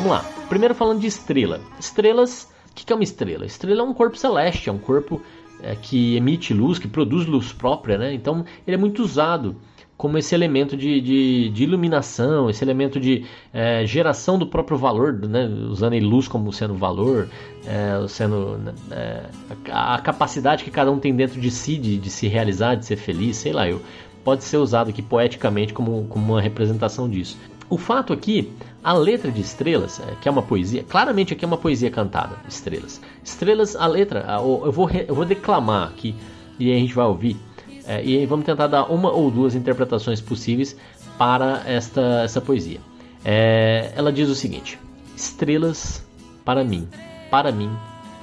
[0.03, 0.25] vamos lá.
[0.49, 1.61] Primeiro falando de estrela.
[1.79, 3.45] Estrelas, o que, que é uma estrela?
[3.45, 5.21] Estrela é um corpo celeste, é um corpo
[5.61, 8.13] é, que emite luz, que produz luz própria, né?
[8.13, 9.55] Então ele é muito usado
[9.95, 15.13] como esse elemento de, de, de iluminação, esse elemento de é, geração do próprio valor,
[15.13, 15.45] né?
[15.69, 17.29] usando luz como sendo valor,
[17.65, 18.59] é, sendo
[18.91, 19.23] é,
[19.71, 22.85] a, a, capacidade que cada um tem dentro de si de, de se realizar, de
[22.85, 23.81] ser feliz, sei lá, eu,
[24.23, 27.37] pode ser usado aqui poeticamente como, como uma representação disso.
[27.69, 28.52] O fato aqui,
[28.84, 32.36] a letra de Estrelas, é, que é uma poesia, claramente aqui é uma poesia cantada,
[32.47, 33.02] Estrelas.
[33.23, 36.15] Estrelas, a letra, eu vou, eu vou declamar aqui
[36.60, 37.38] e a gente vai ouvir.
[37.86, 40.76] É, e vamos tentar dar uma ou duas interpretações possíveis
[41.17, 42.80] para esta essa poesia.
[43.26, 44.80] É, ela diz o seguinte:
[45.15, 46.06] Estrelas
[46.45, 46.88] para mim,
[47.30, 47.69] para mim,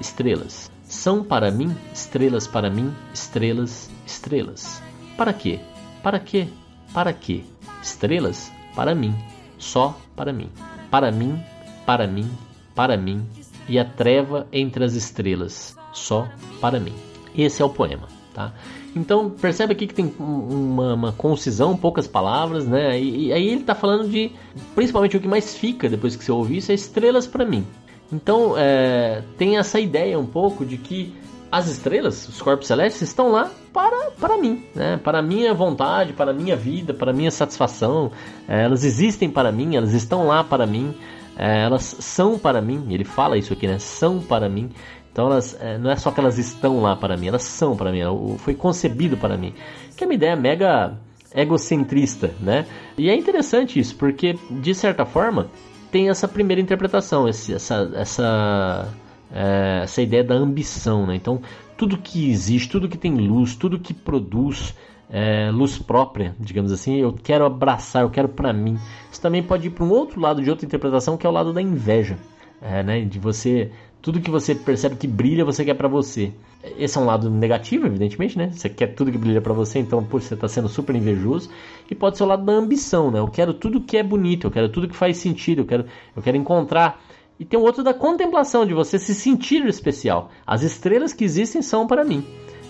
[0.00, 0.70] estrelas.
[0.84, 4.82] São para mim, estrelas para mim, estrelas, estrelas.
[5.16, 5.60] Para quê?
[6.02, 6.48] Para quê?
[6.92, 7.44] Para quê?
[7.82, 9.14] Estrelas para mim,
[9.58, 10.48] só para mim.
[10.90, 11.38] Para mim,
[11.84, 12.30] para mim,
[12.74, 13.26] para mim,
[13.68, 16.26] e a treva entre as estrelas, só
[16.62, 16.94] para mim.
[17.36, 18.54] Esse é o poema, tá?
[18.96, 22.98] Então percebe aqui que tem uma, uma concisão, poucas palavras, né?
[22.98, 24.32] E, e, aí ele está falando de,
[24.74, 27.66] principalmente o que mais fica depois que você ouvir isso é estrelas para mim.
[28.10, 31.14] Então é, tem essa ideia um pouco de que
[31.50, 35.00] as estrelas, os corpos celestes, estão lá para, para mim, né?
[35.02, 38.12] para minha vontade, para minha vida, para minha satisfação.
[38.48, 40.94] É, elas existem para mim, elas estão lá para mim,
[41.36, 42.86] é, elas são para mim.
[42.90, 43.78] Ele fala isso aqui, né?
[43.78, 44.70] São para mim.
[45.12, 47.90] Então elas é, não é só que elas estão lá para mim, elas são para
[47.90, 48.00] mim.
[48.38, 49.52] Foi concebido para mim.
[49.96, 50.96] Que é uma ideia mega
[51.34, 52.66] egocentrista, né?
[52.96, 55.48] E é interessante isso, porque de certa forma
[55.90, 58.88] tem essa primeira interpretação, esse, essa, essa
[59.32, 61.06] é, essa ideia da ambição.
[61.06, 61.16] Né?
[61.16, 61.40] Então,
[61.76, 64.74] tudo que existe, tudo que tem luz, tudo que produz
[65.10, 68.78] é, luz própria, digamos assim, eu quero abraçar, eu quero para mim.
[69.10, 71.52] Isso também pode ir para um outro lado de outra interpretação, que é o lado
[71.52, 72.16] da inveja.
[72.62, 73.00] É, né?
[73.00, 76.32] De você, tudo que você percebe que brilha, você quer para você.
[76.78, 78.50] Esse é um lado negativo, evidentemente, né?
[78.52, 81.50] Você quer tudo que brilha para você, então pô, você está sendo super invejoso.
[81.90, 83.18] E pode ser o lado da ambição, né?
[83.18, 86.22] Eu quero tudo que é bonito, eu quero tudo que faz sentido, eu quero, eu
[86.22, 87.00] quero encontrar
[87.40, 90.30] e tem o outro da contemplação, de você se sentir especial.
[90.46, 92.22] As estrelas que existem são para mim.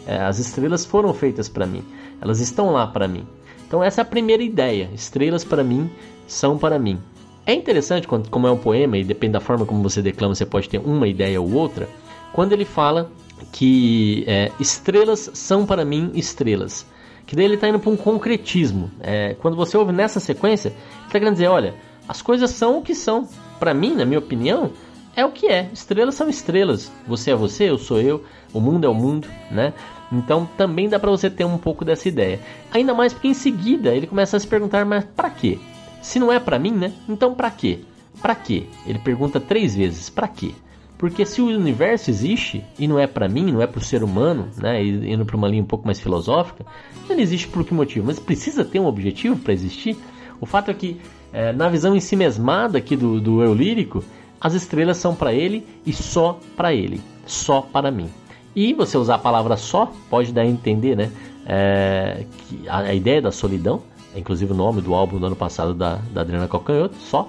[0.07, 1.83] É, as estrelas foram feitas para mim.
[2.21, 3.27] Elas estão lá para mim.
[3.67, 4.89] Então essa é a primeira ideia.
[4.95, 5.91] Estrelas para mim
[6.25, 7.01] são para mim.
[7.45, 10.47] É interessante quando, como é um poema e depende da forma como você declama, você
[10.47, 11.89] pode ter uma ideia ou outra.
[12.33, 13.11] Quando ele fala
[13.51, 16.87] que é, estrelas são para mim estrelas,
[17.27, 18.89] que daí ele está indo para um concretismo.
[19.01, 20.73] É, quando você ouve nessa sequência,
[21.07, 21.75] está querendo dizer, olha,
[22.07, 23.27] as coisas são o que são
[23.61, 24.73] para mim, na minha opinião,
[25.15, 25.69] é o que é.
[25.73, 26.91] Estrelas são estrelas.
[27.07, 29.75] Você é você, eu sou eu, o mundo é o mundo, né?
[30.11, 32.41] Então também dá para você ter um pouco dessa ideia.
[32.73, 35.59] Ainda mais porque em seguida ele começa a se perguntar, mas para quê?
[36.03, 36.93] Se não é para mim, né?
[37.09, 37.81] Então para quê?
[38.21, 38.65] Para quê?
[38.87, 40.53] Ele pergunta três vezes, para quê?
[40.99, 44.03] Porque se o universo existe e não é para mim, não é para o ser
[44.03, 46.67] humano, né, indo para uma linha um pouco mais filosófica,
[47.09, 48.07] ele existe por que motivo?
[48.07, 49.97] Mas precisa ter um objetivo para existir?
[50.39, 51.01] O fato é que
[51.33, 54.03] é, na visão em si mesmada aqui do, do eu lírico,
[54.41, 58.09] as estrelas são para ele e só para ele, só para mim.
[58.55, 61.11] E você usar a palavra só pode dar a entender, né?
[61.47, 63.83] É, que a, a, ideia da solidão,
[64.15, 67.29] inclusive o nome do álbum do ano passado da, da Adriana Calcanhoto, só.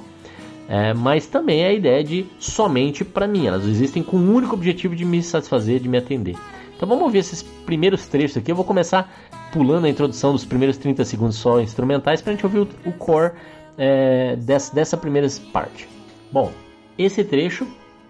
[0.67, 3.45] É, mas também é a ideia de somente para mim.
[3.45, 6.37] Elas existem com o único objetivo de me satisfazer, de me atender.
[6.75, 8.51] Então vamos ouvir esses primeiros trechos aqui.
[8.51, 9.13] Eu vou começar
[9.51, 12.91] pulando a introdução dos primeiros 30 segundos só instrumentais para a gente ouvir o, o
[12.93, 13.33] core
[13.77, 15.87] é, dessa, dessa primeira parte.
[16.31, 16.51] Bom,
[16.97, 17.67] esse trecho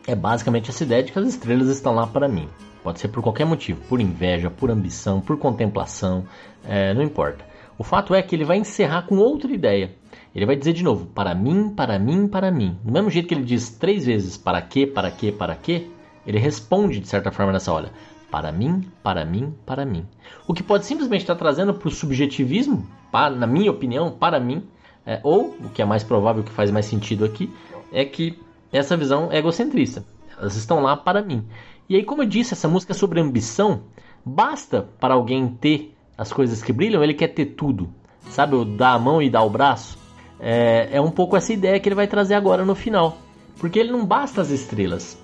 [0.07, 2.47] é basicamente essa ideia de que as estrelas estão lá para mim.
[2.83, 6.25] Pode ser por qualquer motivo, por inveja, por ambição, por contemplação,
[6.63, 7.45] é, não importa.
[7.77, 9.95] O fato é que ele vai encerrar com outra ideia.
[10.33, 12.77] Ele vai dizer de novo, para mim, para mim, para mim.
[12.83, 15.87] Do mesmo jeito que ele diz três vezes para quê, para quê, para quê,
[16.25, 17.91] ele responde de certa forma nessa hora.
[18.29, 20.05] Para mim, para mim, para mim.
[20.47, 24.63] O que pode simplesmente estar trazendo para o subjetivismo, para, na minha opinião, para mim,
[25.05, 27.51] é, ou, o que é mais provável, que faz mais sentido aqui,
[27.91, 28.39] é que
[28.71, 30.05] essa visão é egocentrista.
[30.39, 31.45] Elas estão lá para mim.
[31.89, 33.81] E aí, como eu disse, essa música é sobre ambição.
[34.23, 37.89] Basta para alguém ter as coisas que brilham, ele quer ter tudo.
[38.29, 39.97] Sabe, o dar a mão e dar o braço.
[40.39, 43.17] É, é um pouco essa ideia que ele vai trazer agora no final.
[43.59, 45.17] Porque ele não basta as estrelas.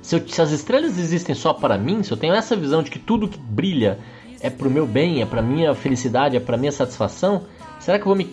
[0.00, 2.90] Se, eu, se as estrelas existem só para mim, se eu tenho essa visão de
[2.90, 3.98] que tudo que brilha
[4.40, 7.44] é para o meu bem, é para minha felicidade, é para minha satisfação,
[7.80, 8.24] será que eu vou me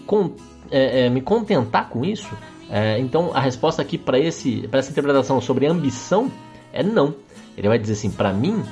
[0.71, 2.29] é, é, me contentar com isso?
[2.69, 6.31] É, então a resposta aqui para essa interpretação sobre ambição
[6.71, 7.13] é não.
[7.57, 8.63] Ele vai dizer assim: para mim,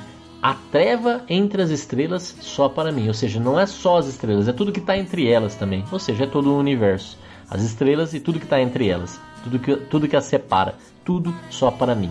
[0.42, 3.08] a treva entre as estrelas só para mim.
[3.08, 5.84] Ou seja, não é só as estrelas, é tudo que está entre elas também.
[5.92, 7.18] Ou seja, é todo o universo.
[7.48, 9.20] As estrelas e tudo que está entre elas.
[9.42, 10.74] Tudo que, tudo que as separa.
[11.04, 12.10] Tudo só para mim.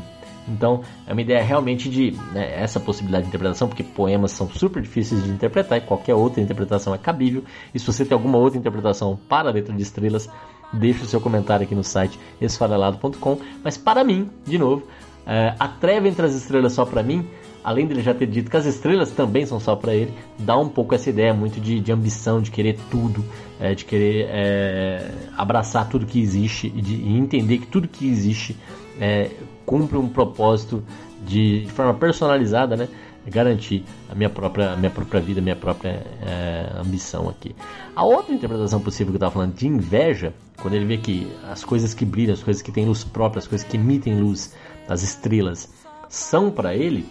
[0.51, 4.81] Então, é uma ideia realmente de né, essa possibilidade de interpretação, porque poemas são super
[4.81, 7.43] difíceis de interpretar e qualquer outra interpretação é cabível.
[7.73, 10.29] E se você tem alguma outra interpretação para a letra de estrelas,
[10.73, 13.39] deixe o seu comentário aqui no site esfarelado.com.
[13.63, 14.83] Mas para mim, de novo,
[15.25, 17.27] é, a treva entre as estrelas só para mim
[17.63, 20.69] além dele já ter dito que as estrelas também são só para ele, dá um
[20.69, 23.23] pouco essa ideia muito de, de ambição, de querer tudo,
[23.59, 28.07] é, de querer é, abraçar tudo que existe e, de, e entender que tudo que
[28.07, 28.55] existe
[28.99, 29.29] é,
[29.69, 30.83] cumpre um propósito
[31.23, 32.87] de, de, forma personalizada, né?
[33.27, 37.55] Garantir a minha própria, a minha própria vida, a minha própria é, ambição aqui.
[37.95, 41.63] A outra interpretação possível que eu estava falando de inveja, quando ele vê que as
[41.63, 44.55] coisas que brilham, as coisas que têm luz própria, as coisas que emitem luz,
[44.87, 45.71] as estrelas,
[46.07, 47.05] são para ele,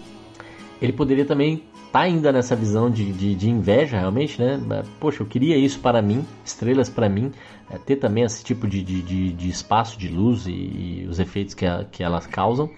[0.83, 4.61] ele poderia também tá ainda nessa visão de, de, de, inveja, realmente, né?
[5.01, 7.33] Poxa, eu queria isso para mim, estrelas para mim,
[7.71, 11.55] é, ter também esse tipo de, de, de, espaço de luz e, e os efeitos
[11.55, 12.71] que, a, que elas causam.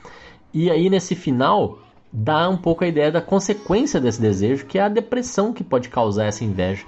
[0.53, 1.79] E aí, nesse final,
[2.13, 5.89] dá um pouco a ideia da consequência desse desejo, que é a depressão que pode
[5.89, 6.85] causar essa inveja.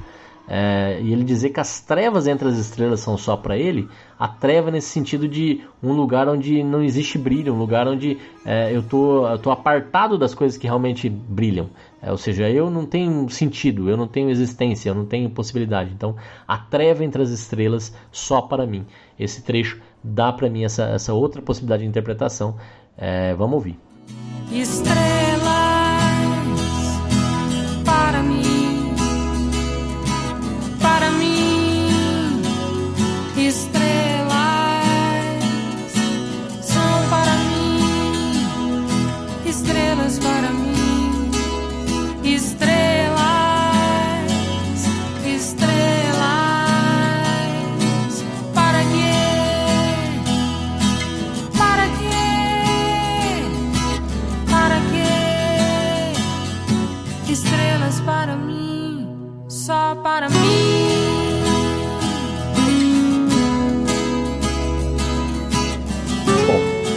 [0.49, 4.27] É, e ele dizer que as trevas entre as estrelas são só para ele, a
[4.27, 8.83] treva nesse sentido de um lugar onde não existe brilho, um lugar onde é, eu,
[8.83, 11.71] tô, eu tô apartado das coisas que realmente brilham.
[12.03, 15.93] É, ou seja, eu não tenho sentido, eu não tenho existência, eu não tenho possibilidade.
[15.95, 18.85] Então, a treva entre as estrelas só para mim.
[19.19, 22.57] Esse trecho dá para mim essa, essa outra possibilidade de interpretação.
[22.99, 23.79] É, vamos ouvir.
[24.51, 25.32] Estrela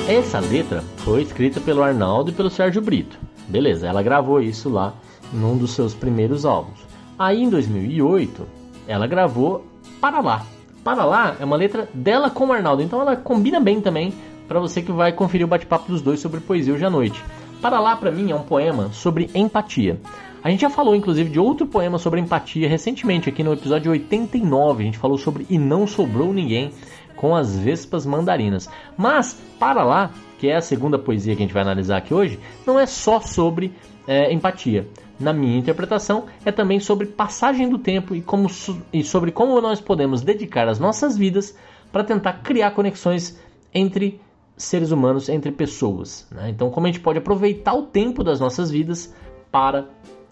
[0.08, 3.18] Essa letra foi escrita pelo Arnaldo e pelo Sérgio Brito.
[3.48, 4.94] Beleza, ela gravou isso lá
[5.34, 6.78] num dos seus primeiros álbuns.
[7.18, 8.46] Aí em 2008,
[8.88, 9.66] ela gravou
[10.00, 10.46] Para Lá.
[10.84, 14.14] Para Lá é uma letra dela com o Arnaldo, então ela combina bem também
[14.48, 17.24] para você que vai conferir o bate-papo dos dois sobre poesia hoje à noite.
[17.60, 20.00] Para Lá, para mim, é um poema sobre empatia.
[20.44, 24.84] A gente já falou, inclusive, de outro poema sobre empatia recentemente, aqui no episódio 89.
[24.84, 26.70] A gente falou sobre E Não Sobrou Ninguém,
[27.16, 28.70] com as vespas mandarinas.
[28.98, 32.40] Mas, para lá, que é a segunda poesia que a gente vai analisar aqui hoje,
[32.66, 33.74] não é só sobre
[34.08, 34.88] é, empatia.
[35.20, 38.50] Na minha interpretação, é também sobre passagem do tempo e, como,
[38.92, 41.58] e sobre como nós podemos dedicar as nossas vidas
[41.92, 43.40] para tentar criar conexões
[43.74, 44.20] entre
[44.58, 46.28] seres humanos, entre pessoas.
[46.32, 46.50] Né?
[46.50, 49.14] Então, como a gente pode aproveitar o tempo das nossas vidas
[49.52, 49.88] para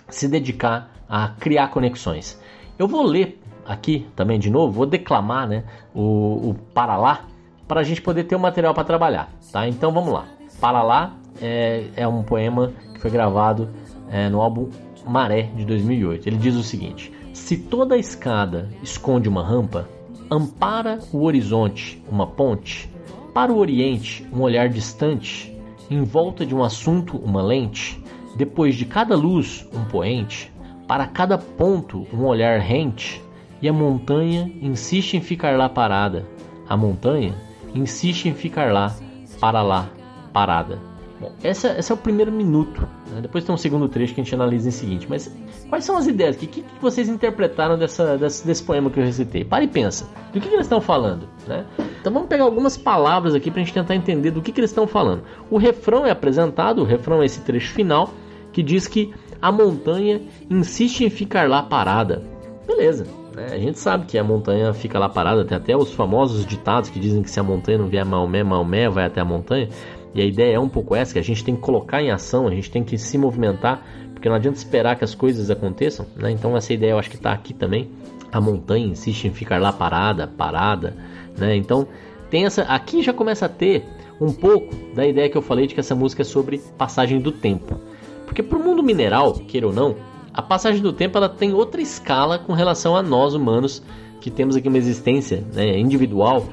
[0.10, 2.40] se dedicar a criar conexões.
[2.78, 7.26] Eu vou ler aqui também de novo, vou declamar né, o, o Para Lá
[7.68, 9.30] para a gente poder ter o material para trabalhar.
[9.52, 9.68] Tá?
[9.68, 10.26] Então vamos lá.
[10.60, 13.70] Para Lá é, é um poema que foi gravado
[14.12, 14.70] é, no álbum
[15.06, 16.28] Maré de 2008.
[16.28, 19.88] Ele diz o seguinte: Se toda escada esconde uma rampa,
[20.30, 22.90] ampara o horizonte uma ponte,
[23.34, 25.58] para o oriente um olhar distante,
[25.90, 28.02] em volta de um assunto uma lente,
[28.36, 30.52] depois de cada luz um poente,
[30.88, 33.23] para cada ponto um olhar rente,
[33.64, 36.28] e a montanha insiste em ficar lá parada.
[36.68, 37.34] A montanha
[37.74, 38.94] insiste em ficar lá,
[39.40, 39.90] para lá,
[40.34, 40.78] parada.
[41.18, 42.86] Bom, essa, esse é o primeiro minuto.
[43.10, 43.22] Né?
[43.22, 45.08] Depois tem um segundo trecho que a gente analisa em seguinte.
[45.10, 45.34] Mas
[45.70, 46.36] quais são as ideias?
[46.36, 49.46] O que, que, vocês interpretaram dessa, desse, desse, poema que eu recitei?
[49.46, 50.10] Para e pensa.
[50.34, 51.30] Do que, que eles estão falando?
[51.48, 51.66] Né?
[52.02, 54.72] Então vamos pegar algumas palavras aqui para a gente tentar entender do que, que eles
[54.72, 55.24] estão falando.
[55.50, 58.10] O refrão é apresentado, o refrão é esse trecho final,
[58.52, 62.22] que diz que a montanha insiste em ficar lá parada.
[62.68, 63.48] Beleza, né?
[63.52, 67.00] A gente sabe que a montanha fica lá parada, tem até os famosos ditados que
[67.00, 69.70] dizem que se a montanha não vier Maomé, Maomé vai até a montanha.
[70.14, 72.48] E a ideia é um pouco essa, que a gente tem que colocar em ação,
[72.48, 76.06] a gente tem que se movimentar, porque não adianta esperar que as coisas aconteçam.
[76.16, 76.32] Né?
[76.32, 77.90] Então essa ideia eu acho que está aqui também.
[78.32, 80.96] A montanha insiste em ficar lá parada, parada.
[81.38, 81.56] Né?
[81.56, 81.88] Então
[82.30, 83.84] tem essa, aqui já começa a ter
[84.22, 87.32] um pouco da ideia que eu falei de que essa música é sobre passagem do
[87.32, 87.80] tempo.
[88.26, 89.96] Porque para o mundo mineral, queira ou não,
[90.34, 93.84] a passagem do tempo ela tem outra escala com relação a nós humanos
[94.20, 96.46] que temos aqui uma existência né, individual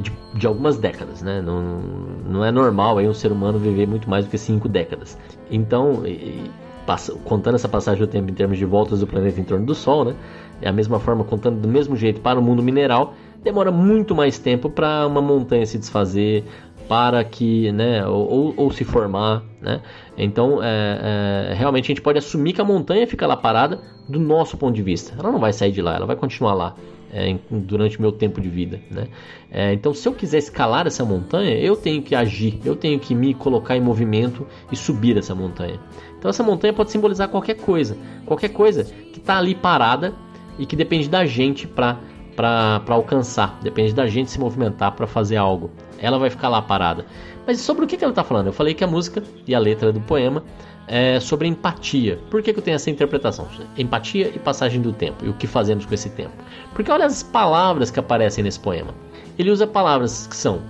[0.00, 1.40] de, de, algumas décadas, né?
[1.40, 1.80] Não,
[2.28, 5.16] não é normal aí um ser humano viver muito mais do que cinco décadas.
[5.50, 6.50] Então, e,
[6.84, 9.74] passa, contando essa passagem do tempo em termos de voltas do planeta em torno do
[9.74, 10.14] Sol, né?
[10.60, 14.38] É a mesma forma, contando do mesmo jeito para o mundo mineral, demora muito mais
[14.38, 16.44] tempo para uma montanha se desfazer,
[16.88, 19.80] para que, né, ou, ou se formar, né?
[20.16, 24.18] Então, é, é, realmente a gente pode assumir que a montanha fica lá parada do
[24.20, 25.14] nosso ponto de vista.
[25.18, 26.74] Ela não vai sair de lá, ela vai continuar lá
[27.12, 29.08] é, durante o meu tempo de vida, né?
[29.50, 33.14] É, então, se eu quiser escalar essa montanha, eu tenho que agir, eu tenho que
[33.14, 35.80] me colocar em movimento e subir essa montanha.
[36.18, 40.14] Então, essa montanha pode simbolizar qualquer coisa, qualquer coisa que está ali parada
[40.58, 41.98] e que depende da gente para
[42.36, 45.70] para alcançar, depende da gente se movimentar para fazer algo.
[45.98, 47.06] Ela vai ficar lá parada.
[47.46, 48.48] Mas sobre o que, que ela está falando?
[48.48, 50.44] Eu falei que a música e a letra do poema
[50.86, 52.20] é sobre empatia.
[52.30, 53.48] Por que, que eu tenho essa interpretação?
[53.76, 55.24] Empatia e passagem do tempo.
[55.24, 56.32] E o que fazemos com esse tempo?
[56.74, 58.94] Porque olha as palavras que aparecem nesse poema.
[59.38, 60.60] Ele usa palavras que são,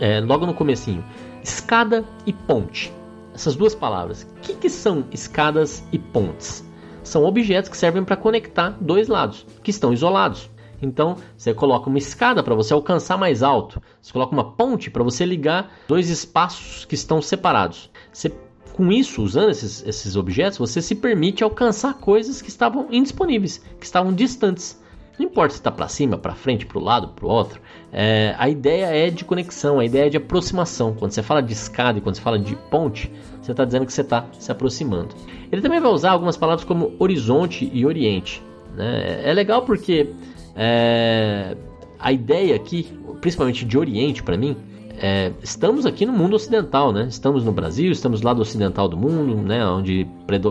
[0.00, 1.04] é, logo no comecinho,
[1.42, 2.92] escada e ponte.
[3.34, 4.22] Essas duas palavras.
[4.36, 6.64] O que, que são escadas e pontes?
[7.02, 10.48] São objetos que servem para conectar dois lados, que estão isolados.
[10.84, 13.82] Então, você coloca uma escada para você alcançar mais alto.
[14.00, 17.90] Você coloca uma ponte para você ligar dois espaços que estão separados.
[18.12, 18.32] Você,
[18.72, 23.86] com isso, usando esses, esses objetos, você se permite alcançar coisas que estavam indisponíveis, que
[23.86, 24.82] estavam distantes.
[25.18, 27.60] Não importa se está para cima, para frente, para o lado, para o outro.
[27.92, 30.92] É, a ideia é de conexão, a ideia é de aproximação.
[30.92, 33.92] Quando você fala de escada e quando você fala de ponte, você está dizendo que
[33.92, 35.14] você está se aproximando.
[35.52, 38.42] Ele também vai usar algumas palavras como horizonte e oriente.
[38.74, 39.20] Né?
[39.24, 40.12] É legal porque
[40.56, 41.56] é,
[41.98, 42.86] a ideia aqui,
[43.20, 44.56] principalmente de Oriente para mim,
[44.96, 47.06] é, estamos aqui no mundo ocidental, né?
[47.08, 49.66] Estamos no Brasil, estamos lá do ocidental do mundo, né?
[49.66, 50.06] Onde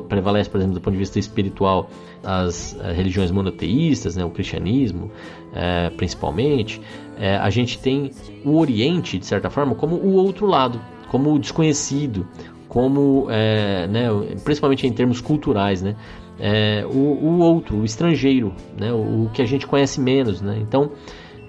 [0.10, 1.90] prevalece, por exemplo, do ponto de vista espiritual,
[2.24, 4.26] as uh, religiões monoteístas, né?
[4.26, 5.10] O cristianismo,
[5.54, 6.82] é, principalmente.
[7.18, 8.12] É, a gente tem
[8.44, 10.80] o Oriente, de certa forma, como o outro lado,
[11.10, 12.28] como o desconhecido,
[12.68, 14.10] como, é, né?
[14.44, 15.96] Principalmente em termos culturais, né?
[16.40, 20.42] É, o, o, outro, o estrangeiro, né, o, o, que a gente conhece menos.
[20.42, 20.58] Né?
[20.62, 20.92] Então,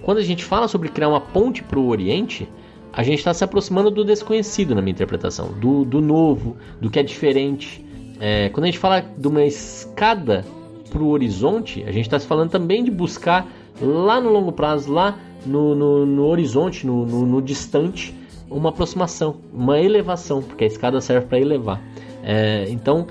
[0.03, 2.47] quando a gente fala sobre criar uma ponte para o Oriente,
[2.93, 6.99] a gente está se aproximando do desconhecido na minha interpretação, do, do novo, do que
[6.99, 7.83] é diferente.
[8.19, 10.45] É, quando a gente fala de uma escada
[10.89, 13.45] para o horizonte, a gente está se falando também de buscar
[13.81, 18.15] lá no longo prazo, lá no, no, no horizonte, no, no, distante,
[18.49, 21.81] uma aproximação, uma elevação, porque a escada serve para elevar.
[22.23, 23.05] É, então,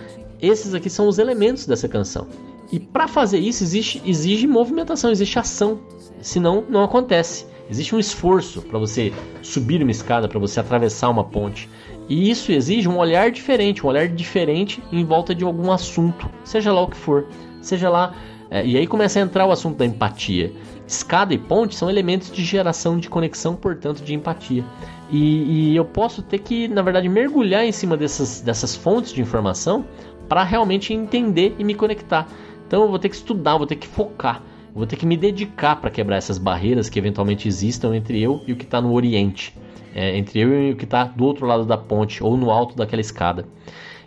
[0.47, 2.27] esses aqui são os elementos dessa canção.
[2.73, 5.81] E para fazer isso existe, exige movimentação, existe ação,
[6.21, 7.47] senão não acontece.
[7.71, 11.69] Existe um esforço para você subir uma escada, para você atravessar uma ponte.
[12.09, 16.73] E isso exige um olhar diferente, um olhar diferente em volta de algum assunto, seja
[16.73, 17.27] lá o que for.
[17.63, 18.15] Seja lá.
[18.51, 20.53] É, e aí começa a entrar o assunto da empatia.
[20.87, 24.63] Escada e ponte são elementos de geração de conexão, portanto, de empatia.
[25.11, 29.23] E, e eu posso ter que, na verdade, mergulhar em cima dessas, dessas fontes de
[29.23, 29.87] informação
[30.29, 32.27] para realmente entender e me conectar.
[32.67, 34.43] Então eu vou ter que estudar, vou ter que focar,
[34.75, 38.53] vou ter que me dedicar para quebrar essas barreiras que eventualmente existam entre eu e
[38.53, 39.57] o que está no Oriente,
[39.95, 42.77] é, entre eu e o que está do outro lado da ponte ou no alto
[42.77, 43.47] daquela escada.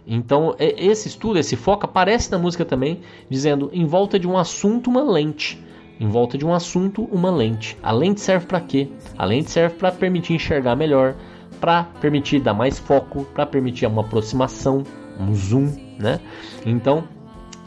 [0.06, 4.38] Então é, esse estudo, esse foco aparece na música também, dizendo em volta de um
[4.38, 5.64] assunto uma lente.
[6.00, 7.76] Em volta de um assunto, uma lente.
[7.82, 8.88] A lente serve para quê?
[9.18, 11.16] A lente serve para permitir enxergar melhor,
[11.60, 14.84] para permitir dar mais foco, para permitir uma aproximação,
[15.20, 16.20] um zoom, né?
[16.66, 17.04] Então,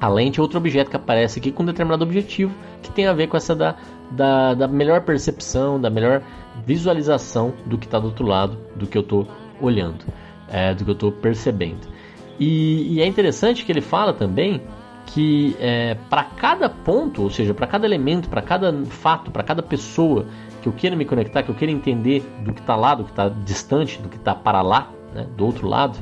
[0.01, 3.13] a lente é outro objeto que aparece aqui com um determinado objetivo que tem a
[3.13, 3.77] ver com essa da,
[4.11, 6.23] da, da melhor percepção, da melhor
[6.67, 9.29] visualização do que está do outro lado, do que eu estou
[9.61, 10.05] olhando,
[10.49, 11.87] é, do que eu estou percebendo.
[12.39, 14.63] E, e, é interessante que ele fala também
[15.07, 19.63] que é, para cada ponto, ou seja, para cada elemento, para cada fato, para cada
[19.63, 20.27] pessoa
[20.63, 23.11] que eu queira me conectar, que eu queira entender do que está lá, do que
[23.11, 25.99] está distante, do que está para lá, né, do outro lado,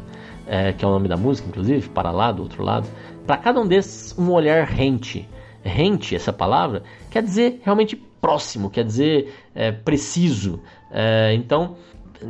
[0.48, 2.88] é, que é o nome da música, inclusive, para lá, do outro lado.
[3.26, 5.28] Para cada um desses, um olhar rente.
[5.62, 10.60] Rente, essa palavra, quer dizer realmente próximo, quer dizer é, preciso.
[10.90, 11.76] É, então,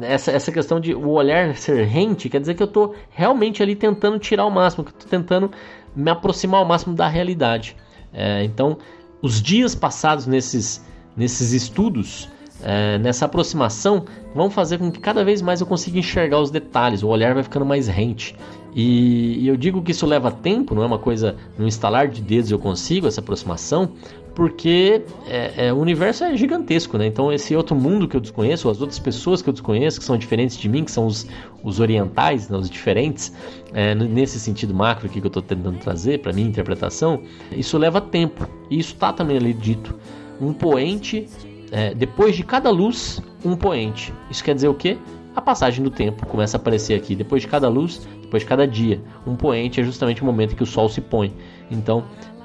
[0.03, 3.77] essa, essa questão de o olhar ser rente quer dizer que eu estou realmente ali
[3.77, 5.51] tentando tirar o máximo, que estou tentando
[5.95, 7.77] me aproximar ao máximo da realidade.
[8.13, 8.79] É, então,
[9.23, 10.85] os dias passados nesses,
[11.17, 12.29] nesses estudos
[12.63, 14.05] é, nessa aproximação
[14.35, 17.43] vão fazer com que cada vez mais eu consiga enxergar os detalhes, o olhar vai
[17.43, 18.35] ficando mais rente.
[18.75, 22.21] E, e eu digo que isso leva tempo, não é uma coisa no instalar de
[22.21, 23.93] dedos eu consigo essa aproximação,
[24.39, 27.07] porque é, é, o universo é gigantesco, né?
[27.07, 30.17] Então esse outro mundo que eu desconheço, as outras pessoas que eu desconheço, que são
[30.17, 31.27] diferentes de mim, que são os,
[31.65, 32.57] os orientais, né?
[32.57, 33.33] os diferentes,
[33.73, 38.01] é, nesse sentido macro aqui que eu estou tentando trazer para minha interpretação, isso leva
[38.01, 38.47] tempo.
[38.71, 39.93] E isso está também ali dito.
[40.41, 41.27] Um poente
[41.71, 44.13] é, depois de cada luz, um poente.
[44.31, 44.99] Isso quer dizer o quê?
[45.35, 47.15] A passagem do tempo começa a aparecer aqui.
[47.15, 49.01] Depois de cada luz, depois de cada dia.
[49.27, 51.33] Um poente é justamente o momento que o sol se põe.
[51.71, 52.05] Então,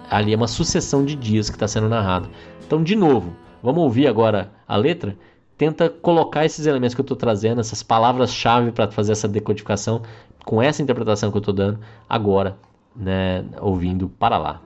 [0.09, 2.29] ali é uma sucessão de dias que está sendo narrado.
[2.65, 5.17] Então, de novo, vamos ouvir agora a letra?
[5.57, 10.01] tenta colocar esses elementos que eu estou trazendo, essas palavras-chave para fazer essa decodificação,
[10.43, 12.57] com essa interpretação que eu estou dando agora,
[12.95, 14.61] né, ouvindo para lá.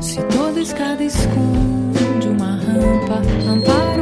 [0.00, 1.89] Se toda escada esconde uma
[3.08, 3.99] rampa, ampara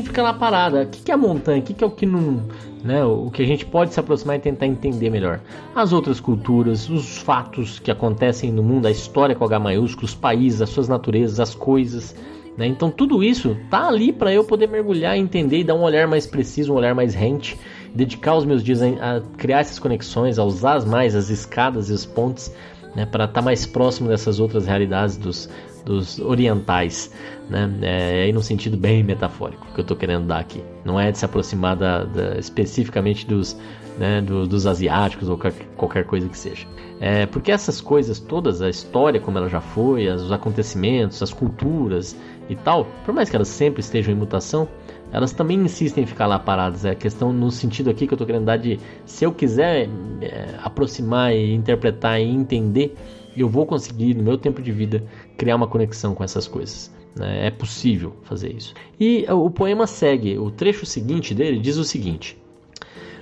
[0.00, 0.82] em ficar lá parada.
[0.82, 1.60] O que que é montanha?
[1.60, 2.42] O que que é o que não.
[2.82, 5.40] Né, o que a gente pode se aproximar e tentar entender melhor.
[5.72, 10.16] As outras culturas, os fatos que acontecem no mundo, a história com H maiúsculo, os
[10.16, 12.12] países, as suas naturezas, as coisas.
[12.58, 12.66] né?
[12.66, 16.26] Então tudo isso tá ali para eu poder mergulhar, entender e dar um olhar mais
[16.26, 17.56] preciso, um olhar mais rente,
[17.94, 22.04] dedicar os meus dias a, criar essas conexões, a usar mais as escadas e os
[22.04, 22.52] pontes
[22.94, 25.48] né, para estar mais próximo dessas outras realidades dos,
[25.84, 27.10] dos orientais,
[27.48, 30.62] né, é, aí no sentido bem metafórico que eu estou querendo dar aqui.
[30.84, 33.56] Não é de se aproximar da, da- especificamente dos,
[33.98, 35.38] né, do- dos asiáticos ou
[35.76, 36.66] qualquer, coisa que seja.
[37.00, 42.16] É, porque essas coisas todas, a história como ela já foi, os acontecimentos, as culturas
[42.48, 44.68] e tal, por mais que elas sempre estejam em mutação,
[45.12, 46.84] elas também insistem em ficar lá paradas.
[46.84, 49.88] É a questão no sentido aqui que eu estou querendo dar de se eu quiser
[50.20, 52.96] é, aproximar e interpretar e entender,
[53.36, 55.04] eu vou conseguir no meu tempo de vida
[55.36, 56.92] criar uma conexão com essas coisas.
[57.16, 57.46] né?
[57.46, 58.74] É possível fazer isso.
[58.98, 60.38] E o poema segue.
[60.38, 62.36] O trecho seguinte dele diz o seguinte: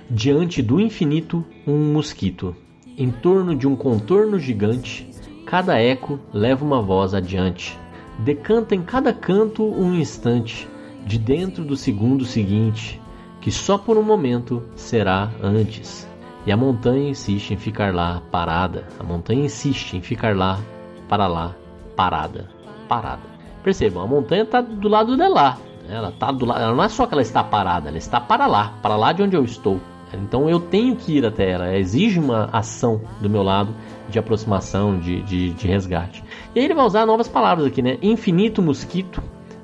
[0.09, 2.55] Diante do infinito, um mosquito.
[2.97, 5.09] Em torno de um contorno gigante,
[5.45, 7.79] cada eco leva uma voz adiante.
[8.19, 10.67] Decanta em cada canto um instante,
[11.05, 13.01] de dentro do segundo seguinte,
[13.39, 16.10] que só por um momento será antes.
[16.45, 18.87] E a montanha insiste em ficar lá parada.
[18.99, 20.59] A montanha insiste em ficar lá,
[21.07, 21.55] para lá,
[21.95, 22.49] parada,
[22.87, 23.21] parada.
[23.63, 25.57] Percebam, a montanha está do lado de lá.
[25.87, 26.61] Ela tá do lado.
[26.61, 29.21] Ela não é só que ela está parada, ela está para lá, para lá de
[29.21, 29.79] onde eu estou.
[30.13, 31.77] Então eu tenho que ir até ela.
[31.77, 33.73] Exige uma ação do meu lado
[34.09, 36.23] de aproximação, de, de, de resgate.
[36.55, 37.97] E aí ele vai usar novas palavras aqui, né?
[38.01, 39.21] Infinito mosquito.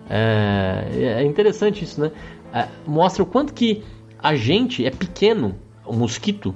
[0.09, 2.11] É, é interessante isso, né?
[2.53, 3.83] É, mostra o quanto que
[4.19, 5.55] a gente é pequeno,
[5.87, 6.55] o mosquito,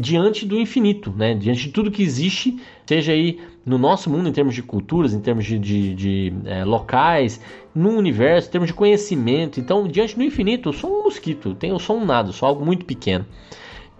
[0.00, 1.34] diante do infinito, né?
[1.34, 2.56] Diante de tudo que existe,
[2.86, 6.64] seja aí no nosso mundo, em termos de culturas, em termos de, de, de é,
[6.64, 7.40] locais,
[7.74, 9.58] no universo, em termos de conhecimento.
[9.58, 12.64] Então, diante do infinito, eu sou um mosquito, eu sou um nada, eu sou algo
[12.64, 13.24] muito pequeno.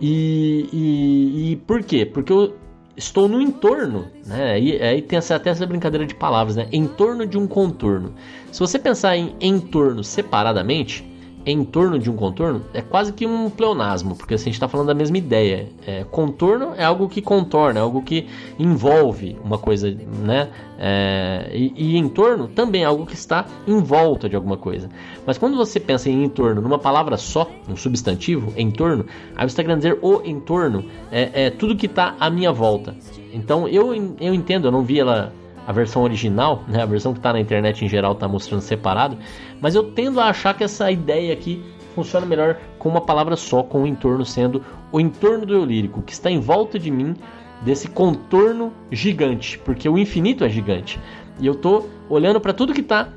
[0.00, 2.04] E, e, e por quê?
[2.04, 2.54] Porque eu
[2.96, 4.52] estou no entorno, né?
[4.52, 6.68] Aí tem essa, até essa brincadeira de palavras, né?
[6.72, 8.12] Em torno de um contorno.
[8.50, 11.11] Se você pensar em entorno separadamente,
[11.44, 14.68] em torno de um contorno é quase que um pleonasmo, porque assim, a gente está
[14.68, 15.68] falando da mesma ideia.
[15.86, 18.26] É, contorno é algo que contorna, é algo que
[18.58, 20.48] envolve uma coisa, né?
[20.78, 24.88] É, e, e entorno também é algo que está em volta de alguma coisa.
[25.26, 29.62] Mas quando você pensa em entorno numa palavra só, um substantivo, entorno, aí você está
[29.62, 32.96] querendo dizer o entorno, é, é tudo que está à minha volta.
[33.32, 35.32] Então eu, eu entendo, eu não vi ela
[35.66, 39.16] a versão original, né, a versão que está na internet em geral está mostrando separado,
[39.60, 41.62] mas eu tendo a achar que essa ideia aqui
[41.94, 46.02] funciona melhor com uma palavra só, com o entorno sendo o entorno do eu lírico,
[46.02, 47.14] que está em volta de mim
[47.62, 50.98] desse contorno gigante, porque o infinito é gigante.
[51.40, 53.08] E eu tô olhando para tudo que está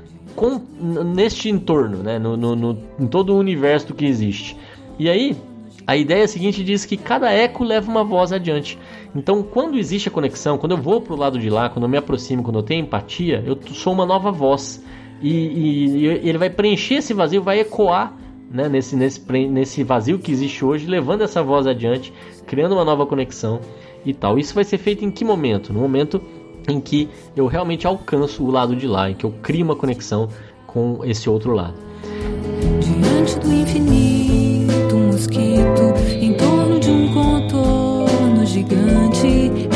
[1.14, 4.56] neste entorno, né, no, no, no, em todo o universo que existe.
[4.98, 5.36] E aí,
[5.86, 8.78] a ideia seguinte diz que cada eco leva uma voz adiante.
[9.14, 11.88] Então, quando existe a conexão, quando eu vou para o lado de lá, quando eu
[11.88, 14.82] me aproximo, quando eu tenho empatia, eu sou uma nova voz.
[15.22, 18.12] E, e, e ele vai preencher esse vazio, vai ecoar
[18.50, 22.12] né, nesse, nesse, nesse vazio que existe hoje, levando essa voz adiante,
[22.46, 23.60] criando uma nova conexão
[24.04, 24.38] e tal.
[24.38, 25.72] Isso vai ser feito em que momento?
[25.72, 26.20] No momento
[26.68, 30.28] em que eu realmente alcanço o lado de lá, em que eu crio uma conexão
[30.66, 31.74] com esse outro lado.
[32.80, 34.45] Diante do infinito,
[35.16, 39.66] mosquito em torno de um contorno gigante.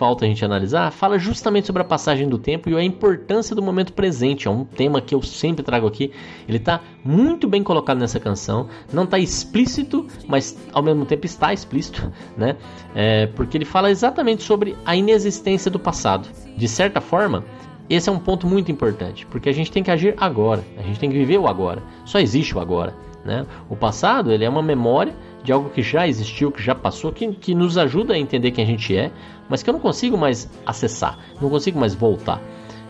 [0.00, 3.60] Falta a gente analisar fala justamente sobre a passagem do tempo e a importância do
[3.60, 4.48] momento presente.
[4.48, 6.10] É um tema que eu sempre trago aqui.
[6.48, 8.66] Ele está muito bem colocado nessa canção.
[8.90, 12.56] Não está explícito, mas ao mesmo tempo está explícito, né?
[12.94, 16.30] É, porque ele fala exatamente sobre a inexistência do passado.
[16.56, 17.44] De certa forma,
[17.90, 20.98] esse é um ponto muito importante, porque a gente tem que agir agora, a gente
[20.98, 21.82] tem que viver o agora.
[22.06, 22.94] Só existe o agora.
[23.22, 23.44] Né?
[23.68, 27.32] O passado ele é uma memória de algo que já existiu, que já passou, que,
[27.32, 29.10] que nos ajuda a entender quem a gente é,
[29.48, 32.40] mas que eu não consigo mais acessar, não consigo mais voltar.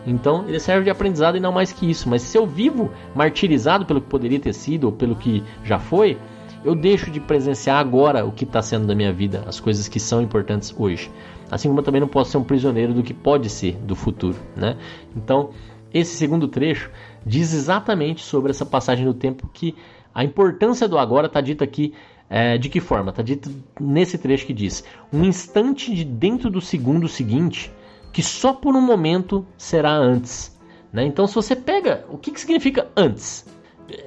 [0.05, 2.09] Então ele serve de aprendizado e não mais que isso.
[2.09, 6.17] Mas se eu vivo martirizado pelo que poderia ter sido ou pelo que já foi,
[6.63, 9.99] eu deixo de presenciar agora o que está sendo da minha vida, as coisas que
[9.99, 11.11] são importantes hoje.
[11.49, 14.37] Assim como eu também não posso ser um prisioneiro do que pode ser do futuro,
[14.55, 14.77] né?
[15.15, 15.49] Então
[15.93, 16.89] esse segundo trecho
[17.25, 19.75] diz exatamente sobre essa passagem do tempo que
[20.13, 21.93] a importância do agora está dita aqui
[22.33, 23.09] é, de que forma?
[23.09, 27.69] Está dito nesse trecho que diz: um instante de dentro do segundo seguinte,
[28.13, 30.57] que só por um momento será antes.
[30.93, 31.05] Né?
[31.05, 33.45] Então, se você pega, o que, que significa antes?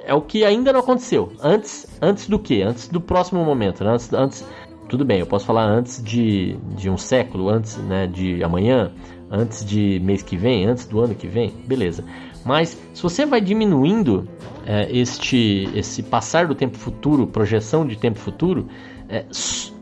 [0.07, 1.35] É o que ainda não aconteceu.
[1.39, 2.62] Antes, antes do que?
[2.62, 3.85] Antes do próximo momento.
[3.85, 3.91] Né?
[3.91, 4.47] Antes, antes,
[4.89, 8.91] tudo bem, eu posso falar antes de, de um século, antes né, de amanhã,
[9.31, 12.03] antes de mês que vem, antes do ano que vem, beleza.
[12.45, 14.29] Mas se você vai diminuindo
[14.67, 18.69] é, este esse passar do tempo futuro, projeção de tempo futuro,
[19.09, 19.25] é,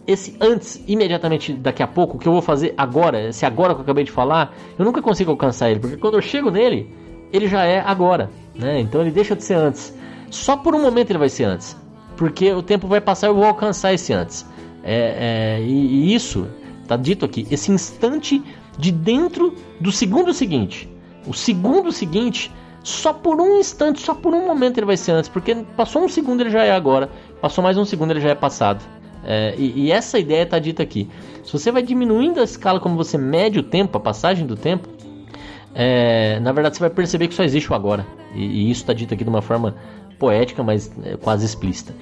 [0.07, 3.81] esse antes, imediatamente daqui a pouco, o que eu vou fazer agora, esse agora que
[3.81, 6.93] eu acabei de falar, eu nunca consigo alcançar ele, porque quando eu chego nele,
[7.33, 8.81] ele já é agora, né?
[8.81, 9.97] Então ele deixa de ser antes.
[10.31, 11.77] Só por um momento ele vai ser antes,
[12.17, 14.47] porque o tempo vai passar e eu vou alcançar esse antes.
[14.85, 16.49] É, é, e, e isso
[16.83, 18.43] está dito aqui, esse instante
[18.79, 20.92] de dentro do segundo seguinte.
[21.27, 22.51] O segundo seguinte
[22.83, 26.09] só por um instante, só por um momento ele vai ser antes, porque passou um
[26.09, 27.09] segundo ele já é agora,
[27.41, 28.85] passou mais um segundo ele já é passado.
[29.25, 31.09] É, e, e, essa ideia está dita aqui.
[31.45, 34.89] Se você vai diminuindo a escala como você mede o tempo, a passagem do tempo,
[35.75, 38.05] é, na verdade você vai perceber que só existe o agora.
[38.35, 39.77] E, e isso está dito aqui de uma forma
[40.19, 41.95] poética, mas é, quase explícita.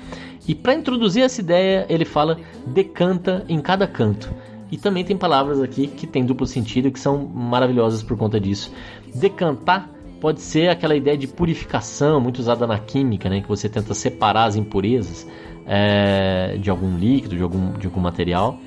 [0.48, 4.32] E para introduzir essa ideia, ele fala decanta em cada canto.
[4.72, 8.72] E também tem palavras aqui que têm duplo sentido que são maravilhosas por conta disso.
[9.14, 9.90] Decantar
[10.20, 14.44] pode ser aquela ideia de purificação muito usada na química, né, que você tenta separar
[14.44, 15.26] as impurezas
[15.66, 18.58] é, de algum líquido, de algum, de algum material.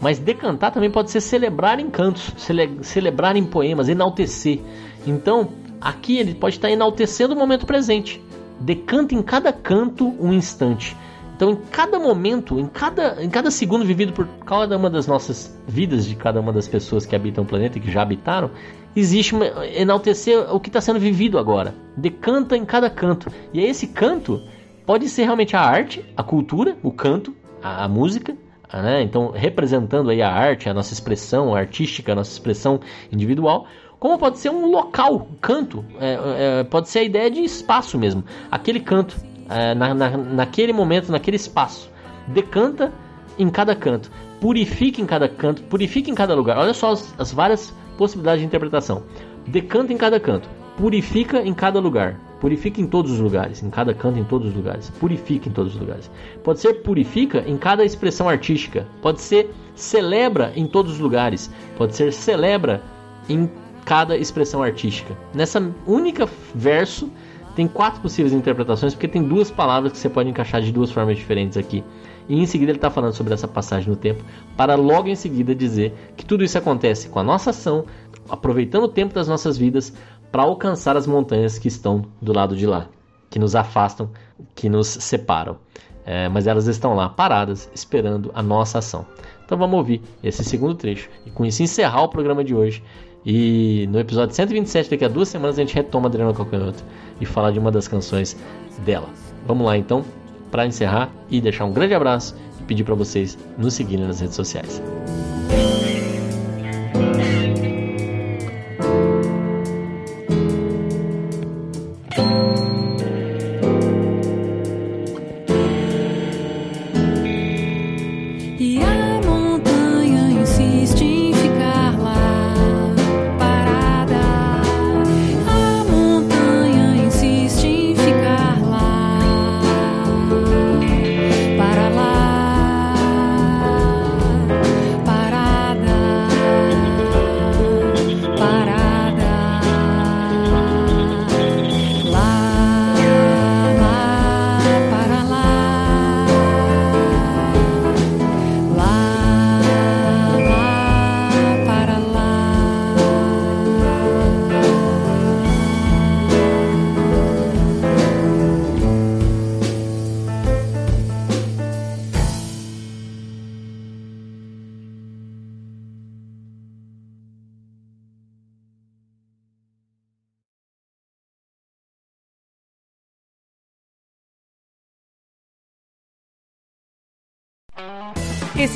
[0.00, 4.58] Mas decantar também pode ser celebrar em cantos, cele, celebrar em poemas, enaltecer.
[5.06, 5.48] Então,
[5.80, 8.20] aqui ele pode estar enaltecendo o momento presente.
[8.58, 10.96] Decanta em cada canto um instante.
[11.40, 15.58] Então, em cada momento, em cada, em cada segundo vivido por cada uma das nossas
[15.66, 18.50] vidas, de cada uma das pessoas que habitam o planeta e que já habitaram,
[18.94, 21.74] existe uma, enaltecer o que está sendo vivido agora.
[21.96, 23.32] Decanta em cada canto.
[23.54, 24.38] E esse canto
[24.84, 28.36] pode ser realmente a arte, a cultura, o canto, a, a música,
[28.70, 29.00] né?
[29.00, 32.80] então representando aí a arte, a nossa expressão artística, a nossa expressão
[33.10, 33.66] individual,
[33.98, 37.98] como pode ser um local, um canto, é, é, pode ser a ideia de espaço
[37.98, 39.14] mesmo, aquele canto,
[39.50, 41.90] é, na, na, naquele momento, naquele espaço,
[42.28, 42.92] decanta
[43.38, 46.56] em cada canto, purifica em cada canto, purifica em cada lugar.
[46.58, 49.02] Olha só as, as várias possibilidade de interpretação.
[49.46, 50.48] Decanta em cada canto,
[50.78, 54.54] purifica em cada lugar, purifica em todos os lugares, em cada canto, em todos os
[54.54, 56.10] lugares, purifica em todos os lugares.
[56.42, 61.94] Pode ser purifica em cada expressão artística, pode ser celebra em todos os lugares, pode
[61.94, 62.82] ser celebra
[63.28, 63.50] em
[63.84, 65.14] cada expressão artística.
[65.34, 67.10] Nessa única verso
[67.54, 71.16] tem quatro possíveis interpretações, porque tem duas palavras que você pode encaixar de duas formas
[71.16, 71.84] diferentes aqui.
[72.28, 74.24] E em seguida ele está falando sobre essa passagem no tempo,
[74.56, 77.84] para logo em seguida dizer que tudo isso acontece com a nossa ação,
[78.28, 79.92] aproveitando o tempo das nossas vidas
[80.30, 82.88] para alcançar as montanhas que estão do lado de lá,
[83.28, 84.10] que nos afastam,
[84.54, 85.56] que nos separam.
[86.04, 89.06] É, mas elas estão lá paradas, esperando a nossa ação.
[89.44, 92.82] Então vamos ouvir esse segundo trecho e com isso encerrar o programa de hoje.
[93.24, 96.82] E no episódio 127, daqui a duas semanas, a gente retoma Adriana Calcanhoto
[97.20, 98.36] e falar de uma das canções
[98.84, 99.08] dela.
[99.46, 100.04] Vamos lá então
[100.50, 104.36] para encerrar e deixar um grande abraço e pedir para vocês nos seguirem nas redes
[104.36, 104.82] sociais.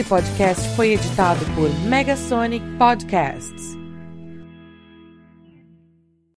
[0.04, 3.83] Esse podcast foi editado por Megasonic Podcasts.